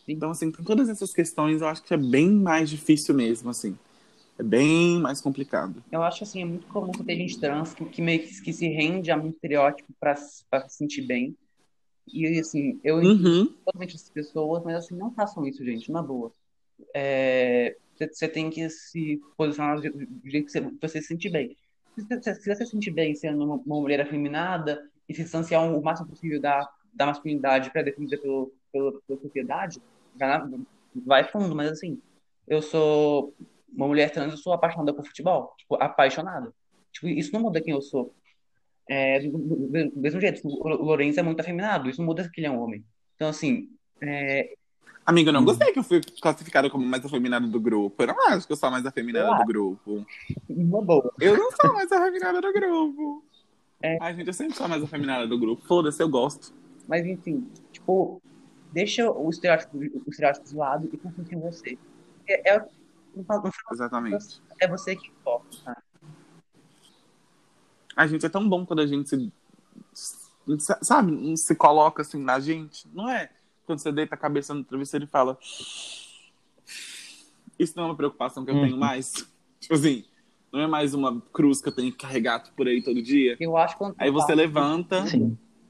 [0.08, 3.78] Então, assim, com todas essas questões, eu acho que é bem mais difícil mesmo, assim.
[4.38, 5.84] É bem mais complicado.
[5.92, 8.68] Eu acho, assim, é muito comum ter gente trans que, que meio que, que se
[8.68, 11.36] rende a um estereótipo para se sentir bem.
[12.12, 13.46] E, assim, eu uhum.
[13.66, 16.32] totalmente essas pessoas, mas, assim, não façam isso, gente, na boa.
[16.94, 19.84] É, você tem que se posicionar do
[20.30, 21.56] jeito que você, você se sentir bem.
[21.96, 22.02] Se,
[22.34, 26.10] se, você se sentir bem sendo uma, uma mulher afeminada e se distanciar o máximo
[26.10, 29.80] possível da, da masculinidade pré-definida pelo, pelo, pela sociedade,
[31.06, 32.02] vai fundo, mas assim,
[32.48, 33.34] eu sou
[33.76, 36.54] uma mulher trans, eu sou apaixonada por futebol, tipo, apaixonada.
[36.92, 38.14] Tipo, isso não muda quem eu sou.
[38.88, 42.40] É, do, do, do, mesmo jeito, o Lourenço é muito afeminado, isso não muda que
[42.40, 42.84] ele é um homem.
[43.16, 43.70] Então, assim.
[44.02, 44.54] É...
[45.06, 48.02] Amigo, eu não gostei que eu fui classificada como mais afeminada do grupo.
[48.02, 50.06] Eu não acho que eu sou a mais afeminada do grupo.
[50.48, 51.14] Uma boa.
[51.20, 53.26] Eu não sou a mais afeminada do grupo.
[53.82, 53.98] É.
[54.00, 55.66] Ai, gente, eu sempre sou a mais afeminada do grupo.
[55.66, 56.54] Foda-se, eu gosto.
[56.88, 58.22] Mas, enfim, tipo,
[58.72, 61.78] deixa o estereótipo, o estereótipo de lado e confia em você.
[62.28, 62.66] É, é,
[63.72, 64.42] Exatamente.
[64.60, 65.84] É você que importa, tá?
[67.96, 69.32] A gente é tão bom quando a gente se.
[70.82, 72.88] Sabe, se coloca assim na gente.
[72.94, 73.30] Não é
[73.66, 75.38] quando você deita a cabeça no travesseiro e fala.
[77.58, 78.64] Isso não é uma preocupação que eu uhum.
[78.64, 79.14] tenho mais.
[79.60, 80.04] Tipo assim,
[80.52, 83.38] não é mais uma cruz que eu tenho que carregar por aí todo dia.
[83.40, 85.06] Eu acho que Aí você levanta.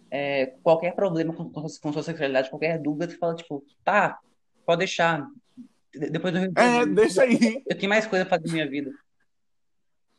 [0.09, 4.19] É, qualquer problema com, com, sua sexualidade, qualquer dúvida, você fala, tipo, tá,
[4.65, 5.27] pode deixar.
[5.93, 7.63] Depois do É, deixa aí.
[7.67, 8.91] Eu tenho mais coisa pra fazer na minha vida.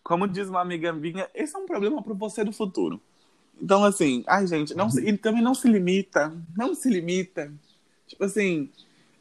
[0.02, 3.00] Como diz uma amiga minha, esse é um problema para você do futuro.
[3.60, 6.32] Então, assim, ai, gente, não se, e também não se limita.
[6.56, 7.52] Não se limita.
[8.06, 8.68] Tipo assim,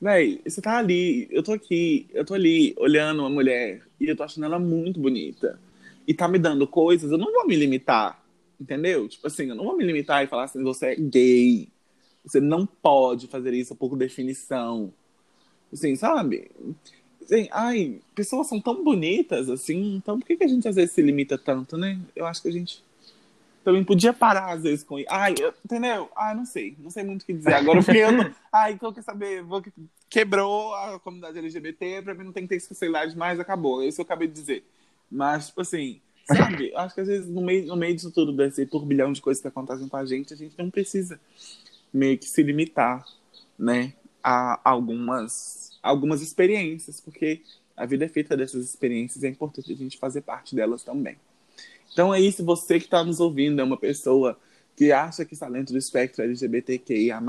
[0.02, 4.16] véi, você tá ali, eu tô aqui, eu tô ali olhando uma mulher e eu
[4.16, 5.60] tô achando ela muito bonita.
[6.06, 8.22] E tá me dando coisas, eu não vou me limitar.
[8.60, 9.08] Entendeu?
[9.08, 11.70] Tipo assim, eu não vou me limitar e falar assim, você é gay.
[12.26, 14.94] Você não pode fazer isso por definição.
[15.74, 16.52] Assim, sabe?
[17.24, 20.92] Assim, ai, pessoas são tão bonitas, assim, então por que, que a gente às vezes
[20.92, 22.00] se limita tanto, né?
[22.16, 22.84] Eu acho que a gente
[23.64, 26.10] também podia parar às vezes com ai, eu, entendeu?
[26.16, 27.54] Ah, não sei, não sei muito o que dizer.
[27.54, 28.04] Agora eu fiquei,
[28.52, 29.64] ai, então quer saber, vou,
[30.10, 33.82] quebrou a comunidade LGBT, pra mim não tem que ter especialidade mais, acabou.
[33.82, 34.66] É isso eu acabei de dizer.
[35.10, 36.74] Mas, tipo assim, sabe?
[36.76, 39.48] Acho que às vezes no meio, no meio disso tudo, desse turbilhão de coisas que
[39.48, 41.20] acontecem com a gente, a gente não precisa
[41.94, 43.06] meio que se limitar,
[43.58, 47.42] né, a algumas algumas experiências, porque
[47.76, 51.18] a vida é feita dessas experiências e é importante a gente fazer parte delas também.
[51.92, 54.40] Então é isso, você que está nos ouvindo, é uma pessoa
[54.76, 57.22] que acha que está dentro do espectro LGBTQIA+,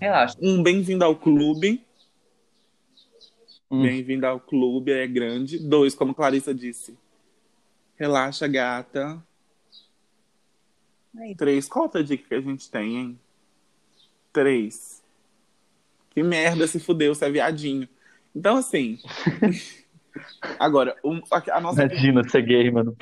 [0.00, 0.36] Relaxa.
[0.40, 1.84] um bem-vindo ao clube.
[3.70, 3.82] Hum.
[3.82, 5.58] Bem-vindo ao clube, é grande.
[5.58, 6.96] Dois, como Clarissa disse,
[7.96, 9.22] relaxa, gata.
[11.16, 11.34] Aí.
[11.34, 13.20] Três, qual outra dica que a gente tem, hein?
[14.32, 15.03] Três.
[16.14, 17.88] Que merda, se fudeu, você é viadinho.
[18.34, 18.98] Então, assim.
[20.58, 21.84] agora, um, a, a, nossa.
[21.84, 22.96] Imagina ser gay, mano.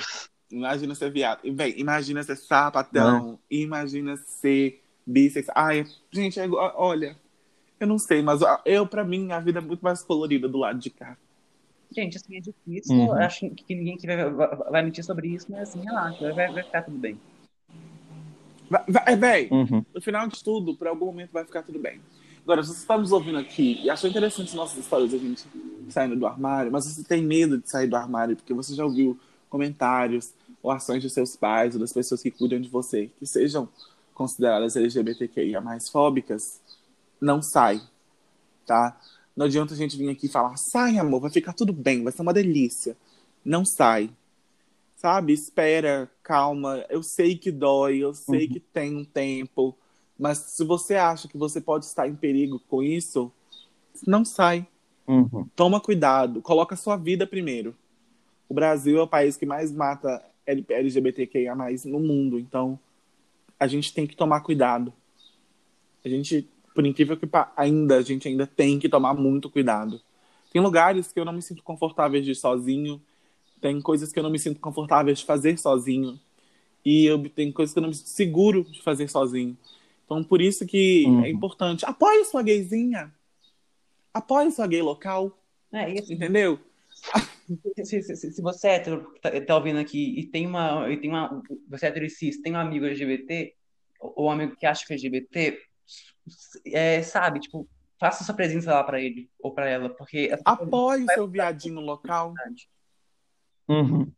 [0.51, 1.41] Imagina ser viado.
[1.53, 3.39] Bem, imagina ser sapatão.
[3.51, 5.57] Imagina ser bissexual.
[5.57, 7.17] Ai, gente, é, olha.
[7.79, 10.79] Eu não sei, mas eu, pra mim, a vida é muito mais colorida do lado
[10.79, 11.17] de cá.
[11.91, 12.97] Gente, assim, é difícil.
[12.97, 13.13] Uhum.
[13.15, 16.83] Acho que ninguém que vai, vai, mentir sobre isso, mas assim, relaxa, vai, vai ficar
[16.83, 17.19] tudo bem.
[18.71, 19.85] Vai, vai, bem, uhum.
[19.95, 22.01] no final de tudo, por algum momento vai ficar tudo bem.
[22.43, 25.45] Agora, se você está nos ouvindo aqui e achou interessante nossas histórias, a gente
[25.89, 29.19] saindo do armário, mas você tem medo de sair do armário porque você já ouviu
[29.49, 30.33] comentários
[30.63, 33.69] ou ações de seus pais ou das pessoas que cuidam de você que sejam
[34.15, 36.61] consideradas LGBTQIA mais fóbicas,
[37.21, 37.81] não sai,
[38.67, 38.99] tá?
[39.37, 42.13] Não adianta a gente vir aqui e falar, sai amor, vai ficar tudo bem, vai
[42.13, 42.97] ser uma delícia.
[43.45, 44.11] Não sai,
[44.97, 45.33] sabe?
[45.33, 46.85] Espera, calma.
[46.89, 48.53] Eu sei que dói, eu sei uhum.
[48.53, 49.77] que tem um tempo,
[50.23, 53.33] mas se você acha que você pode estar em perigo com isso,
[54.07, 54.65] não sai.
[55.05, 55.49] Uhum.
[55.57, 57.75] Toma cuidado, coloca a sua vida primeiro.
[58.49, 61.57] O Brasil é o país que mais mata LGBTQIA
[61.87, 62.79] no mundo, então
[63.59, 64.93] a gente tem que tomar cuidado.
[66.05, 70.01] A gente, por incrível que ainda, a gente ainda tem que tomar muito cuidado.
[70.53, 73.03] Tem lugares que eu não me sinto confortável de ir sozinho,
[73.61, 76.17] tem coisas que eu não me sinto confortável de fazer sozinho,
[76.85, 79.57] e eu tem coisas que eu não me sinto seguro de fazer sozinho.
[80.13, 81.25] Então, por isso que uhum.
[81.25, 81.87] é importante.
[81.87, 83.13] Apoie sua gayzinha.
[84.13, 85.39] Apoie sua gay local.
[85.73, 86.13] É isso.
[86.13, 86.59] Entendeu?
[87.83, 90.89] Se, se, se, você é hétero, tá, tá, ouvindo aqui, e tem uma.
[90.91, 93.55] E tem uma você é hétero e cis, tem um amigo LGBT,
[93.99, 95.59] ou um amigo que acha que é LGBT,
[96.67, 100.31] é, sabe, tipo, faça sua presença lá pra ele ou pra ela, porque.
[100.45, 102.35] Apoie o seu viadinho local.
[103.69, 104.13] Uhum.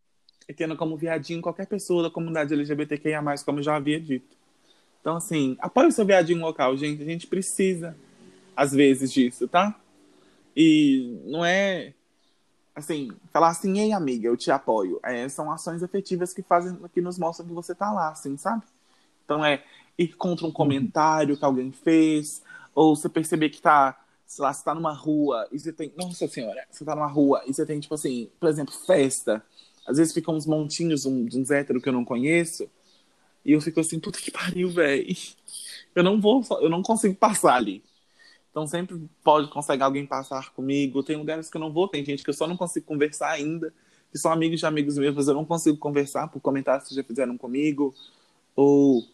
[0.49, 4.36] E tendo como viadinho qualquer pessoa da comunidade LGBTQIA, como já havia dito.
[5.05, 7.02] Então, assim, apoie o seu viadinho local, gente.
[7.02, 7.94] A gente precisa,
[8.57, 9.78] às vezes, disso, tá?
[10.57, 11.92] E não é,
[12.74, 14.98] assim, falar assim, ei, amiga, eu te apoio.
[15.05, 18.62] É, são ações efetivas que fazem, que nos mostram que você tá lá, assim, sabe?
[19.26, 19.62] Então, é
[19.98, 20.55] ir contra um uhum.
[20.55, 22.42] comentário que alguém fez,
[22.74, 26.26] ou você perceber que tá, sei lá, você tá numa rua e você tem, nossa
[26.26, 29.44] senhora, você tá numa rua e você tem, tipo assim, por exemplo, festa.
[29.86, 32.66] Às vezes ficam uns montinhos, um, uns héteros que eu não conheço,
[33.45, 35.14] E eu fico assim, puta que pariu, velho.
[35.95, 37.82] Eu não vou, eu não consigo passar ali.
[38.51, 41.03] Então sempre pode conseguir alguém passar comigo.
[41.03, 43.72] Tem lugares que eu não vou, tem gente que eu só não consigo conversar ainda,
[44.11, 47.03] que são amigos de amigos meus, mas eu não consigo conversar por comentários que já
[47.03, 47.95] fizeram comigo,
[48.55, 49.05] ou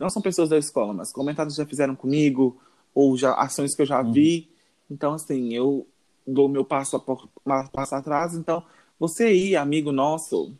[0.00, 2.60] não são pessoas da escola, mas comentários que já fizeram comigo,
[2.94, 4.12] ou já ações que eu já uhum.
[4.12, 4.50] vi.
[4.90, 5.86] Então, assim, eu
[6.26, 8.34] dou meu passo, a, passo atrás.
[8.34, 8.64] Então,
[8.98, 10.54] você aí, amigo nosso,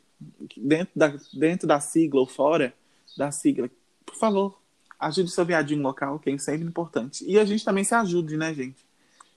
[0.57, 2.75] dentro da, dentro da sigla ou fora
[3.17, 3.71] da sigla,
[4.05, 4.59] por favor,
[4.99, 7.25] ajude seu viadinho local, que é sempre importante.
[7.27, 8.85] E a gente também se ajude, né, gente?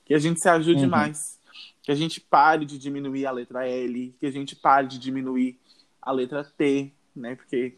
[0.06, 0.90] Que a gente se ajude uhum.
[0.90, 1.40] mais.
[1.82, 5.58] Que a gente pare de diminuir a letra L, que a gente pare de diminuir
[6.02, 7.36] a letra T, né?
[7.36, 7.76] Porque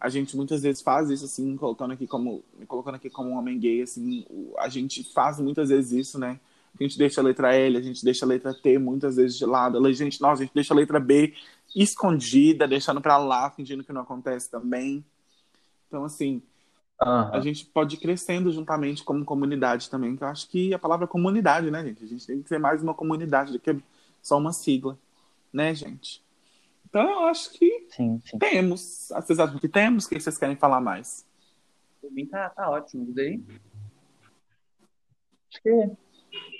[0.00, 3.58] a gente muitas vezes faz isso, assim, colocando aqui como, colocando aqui como um homem
[3.58, 4.24] gay, assim,
[4.58, 6.38] a gente faz muitas vezes isso, né?
[6.78, 9.44] A gente deixa a letra L, a gente deixa a letra T muitas vezes de
[9.44, 9.84] lado.
[9.84, 11.34] A gente, nossa, a gente deixa a letra B
[11.74, 15.04] escondida, deixando para lá, fingindo que não acontece também.
[15.86, 16.42] Então, assim,
[17.00, 17.34] uhum.
[17.34, 21.06] a gente pode ir crescendo juntamente como comunidade também, que eu acho que a palavra
[21.06, 22.04] comunidade, né, gente?
[22.04, 23.76] A gente tem que ser mais uma comunidade do que
[24.22, 24.98] só uma sigla,
[25.52, 26.22] né, gente?
[26.88, 28.38] Então eu acho que sim, sim.
[28.38, 29.08] temos.
[29.10, 30.06] Vocês acham que temos?
[30.06, 31.26] O que vocês querem falar mais?
[32.00, 33.12] Por mim tá, tá ótimo.
[33.12, 33.42] Daí?
[35.50, 35.90] Acho que,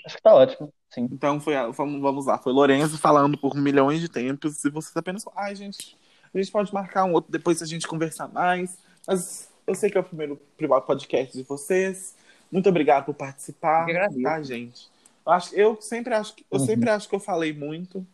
[0.05, 0.73] acho que tá ótimo.
[0.89, 1.07] Sim.
[1.11, 2.37] Então foi, vamos, lá.
[2.37, 4.63] Foi Lorenzo falando por milhões de tempos.
[4.65, 5.23] E vocês apenas.
[5.35, 5.95] Ai, gente,
[6.33, 8.77] a gente pode marcar um outro depois se a gente conversar mais.
[9.07, 12.15] Mas eu sei que é o primeiro privado podcast de vocês.
[12.51, 13.85] Muito obrigado por participar.
[14.23, 14.89] Tá, gente?
[15.25, 16.65] Eu, acho, eu sempre acho que eu uhum.
[16.65, 18.05] sempre acho que eu falei muito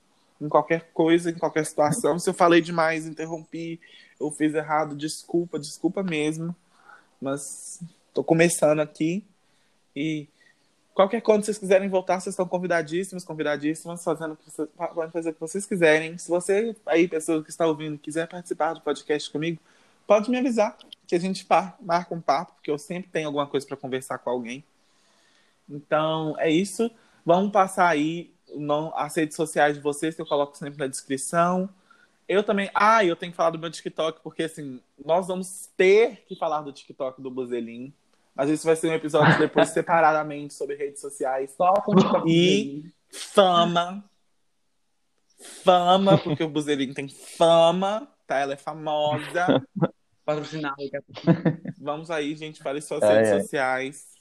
[0.41, 2.19] em qualquer coisa, em qualquer situação.
[2.19, 3.79] Se eu falei demais, interrompi,
[4.19, 6.53] eu fiz errado, desculpa, desculpa mesmo.
[7.21, 7.81] Mas
[8.13, 9.23] tô começando aqui
[9.95, 10.27] e
[10.95, 14.37] qualquer que vocês quiserem voltar, vocês estão convidadíssimos, convidadíssimas, fazendo
[14.77, 16.17] podem fazer o que vocês quiserem.
[16.17, 19.61] Se você aí, pessoa que está ouvindo, quiser participar do podcast comigo,
[20.07, 21.45] pode me avisar que a gente
[21.81, 24.63] marca um papo, porque eu sempre tenho alguma coisa para conversar com alguém.
[25.69, 26.89] Então, é isso.
[27.25, 31.69] Vamos passar aí não, as redes sociais de vocês, que eu coloco sempre na descrição.
[32.27, 32.71] Eu também.
[32.73, 36.61] Ah, eu tenho que falar do meu TikTok, porque assim, nós vamos ter que falar
[36.61, 37.93] do TikTok do Buzelin.
[38.35, 41.55] Mas isso vai ser um episódio depois separadamente sobre redes sociais.
[41.55, 41.73] Só.
[42.27, 44.03] E fama.
[45.63, 48.37] Fama, porque o Buzelin tem fama, tá?
[48.39, 49.65] Ela é famosa.
[50.25, 50.75] Patrocinado.
[51.79, 53.39] Vamos aí, gente, fale suas é, redes é.
[53.41, 54.15] sociais.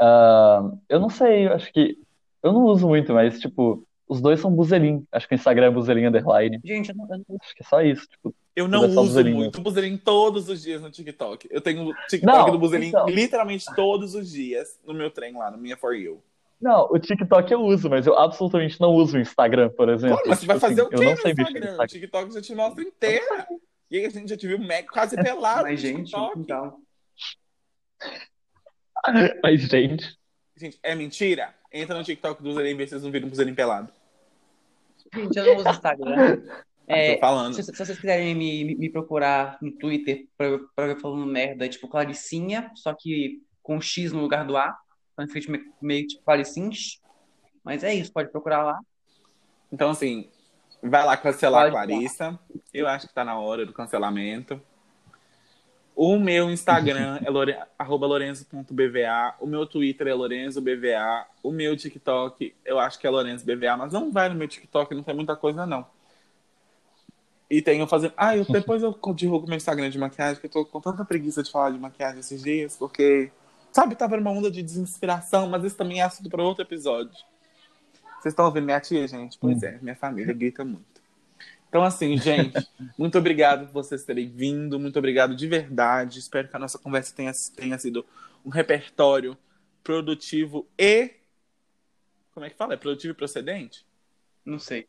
[0.00, 1.98] Uh, eu não sei, acho que.
[2.42, 5.06] Eu não uso muito, mas, tipo, os dois são Buzelin.
[5.12, 6.60] Acho que o Instagram é Buzelin Underline.
[6.64, 7.38] Gente, eu não, eu não...
[7.40, 8.06] Acho que é só isso.
[8.08, 9.36] Tipo, eu não uso buzelinho.
[9.36, 11.48] muito Buzelin todos os dias no TikTok.
[11.50, 13.08] Eu tenho o TikTok não, do Buzelin então...
[13.08, 16.22] literalmente todos os dias no meu trem lá, no minha For You.
[16.60, 20.18] Não, o TikTok eu uso, mas eu absolutamente não uso o Instagram, por exemplo.
[20.18, 21.42] Pô, mas você vai tipo fazer assim, o quê no Instagram?
[21.42, 21.82] Instagram?
[21.82, 23.46] O TikTok já te mostra inteira.
[23.90, 24.58] E aí a gente já te viu
[24.90, 26.38] quase pelado mas, gente, TikTok.
[26.38, 26.80] Então...
[29.42, 30.16] Mas, gente.
[30.56, 31.54] Gente, é mentira?
[31.70, 33.92] Entra no TikTok do Zerim e vê se vocês não viram o Zerim pelado.
[35.12, 36.42] Gente, eu não uso Instagram.
[36.86, 37.54] É, falando.
[37.54, 41.68] Se, se, vocês quiserem me, me procurar no Twitter pra, pra ver falando merda, é
[41.68, 44.76] tipo Claricinha, só que com X no lugar do A.
[45.12, 47.00] Então fica meio, meio tipo Claricinhas.
[47.64, 48.78] Mas é isso, pode procurar lá.
[49.72, 50.28] Então, assim,
[50.82, 52.38] vai lá cancelar pode a Clarissa.
[52.72, 54.60] Eu acho que tá na hora do cancelamento.
[55.96, 57.56] O meu Instagram é lore...
[57.88, 59.36] lorenzo.bva.
[59.40, 61.26] O meu Twitter é lorenzobva.
[61.42, 65.02] O meu TikTok, eu acho que é lorenzobva, mas não vai no meu TikTok, não
[65.02, 65.86] tem muita coisa, não.
[67.50, 68.14] E tenho fazendo.
[68.16, 71.42] Ah, eu, depois eu divulgo meu Instagram de maquiagem, que eu tô com tanta preguiça
[71.42, 73.30] de falar de maquiagem esses dias, porque,
[73.72, 77.14] sabe, tava numa onda de desinspiração, mas isso também é assunto para outro episódio.
[78.20, 79.38] Vocês estão ouvindo minha tia, gente?
[79.38, 79.66] Pois hum.
[79.66, 80.94] é, minha família grita muito.
[81.68, 82.54] Então, assim, gente,
[82.96, 86.20] muito obrigado por vocês terem vindo, muito obrigado de verdade.
[86.20, 88.06] Espero que a nossa conversa tenha, tenha sido
[88.44, 89.36] um repertório
[89.82, 91.10] produtivo e.
[92.32, 92.74] Como é que fala?
[92.74, 93.84] É produtivo e procedente?
[94.44, 94.88] Não sei.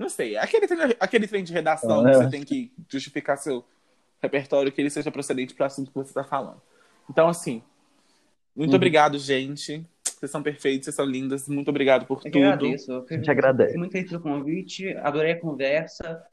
[0.00, 0.34] Não sei.
[0.38, 0.66] Aquele,
[0.98, 3.62] aquele trem de redação ah, que você tem que justificar seu
[4.22, 6.58] repertório, que ele seja procedente para o assunto que você está falando.
[7.10, 7.62] Então, assim,
[8.56, 8.76] muito uhum.
[8.76, 9.86] obrigado, gente.
[10.02, 11.46] Vocês são perfeitos, vocês são lindas.
[11.48, 12.42] Muito obrigado por eu tudo.
[12.42, 12.90] Agradeço.
[12.90, 13.76] Eu a gente agradece.
[13.76, 16.24] muito feliz pelo convite, adorei a conversa.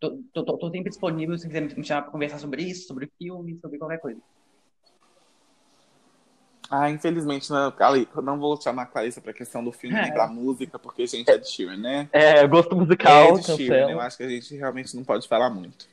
[0.00, 3.10] Tô, tô, tô, tô sempre disponível se quiser me chamar para conversar sobre isso, sobre
[3.18, 4.22] filme, sobre qualquer coisa.
[6.70, 7.74] Ah, infelizmente, não,
[8.22, 10.02] não vou chamar a Clarissa pra questão do filme é.
[10.02, 12.08] nem pra música, porque a gente é de Sheeran, né?
[12.12, 13.36] É, gosto musical.
[13.36, 15.88] É de Sheeran, eu acho que a gente realmente não pode falar muito.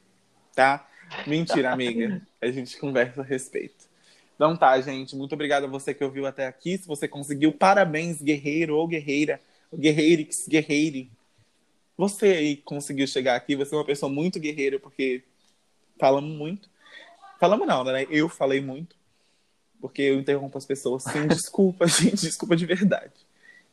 [0.53, 0.87] Tá?
[1.25, 2.21] Mentira, amiga.
[2.39, 3.87] A gente conversa a respeito.
[4.35, 5.15] Então tá, gente.
[5.15, 6.77] Muito obrigado a você que ouviu até aqui.
[6.77, 9.41] Se você conseguiu, parabéns, guerreiro ou guerreira.
[9.73, 11.09] Guerreirix, guerreire.
[11.97, 15.23] Você aí conseguiu chegar aqui, você é uma pessoa muito guerreira, porque
[15.99, 16.69] falamos muito.
[17.39, 18.05] Falamos não, né?
[18.11, 18.96] Eu falei muito.
[19.79, 22.21] Porque eu interrompo as pessoas sem desculpa, gente.
[22.21, 23.13] Desculpa de verdade.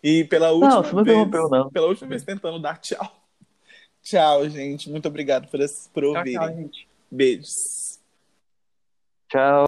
[0.02, 1.16] E pela última não, você não vez.
[1.16, 1.70] interrompeu, não.
[1.70, 3.24] Pela última vez tentando dar tchau.
[4.02, 4.90] Tchau, gente.
[4.90, 5.58] Muito obrigado por,
[5.92, 6.34] por ouvirem.
[6.34, 6.88] Tchau, tchau, gente.
[7.10, 7.98] Beijos.
[9.28, 9.62] Tchau.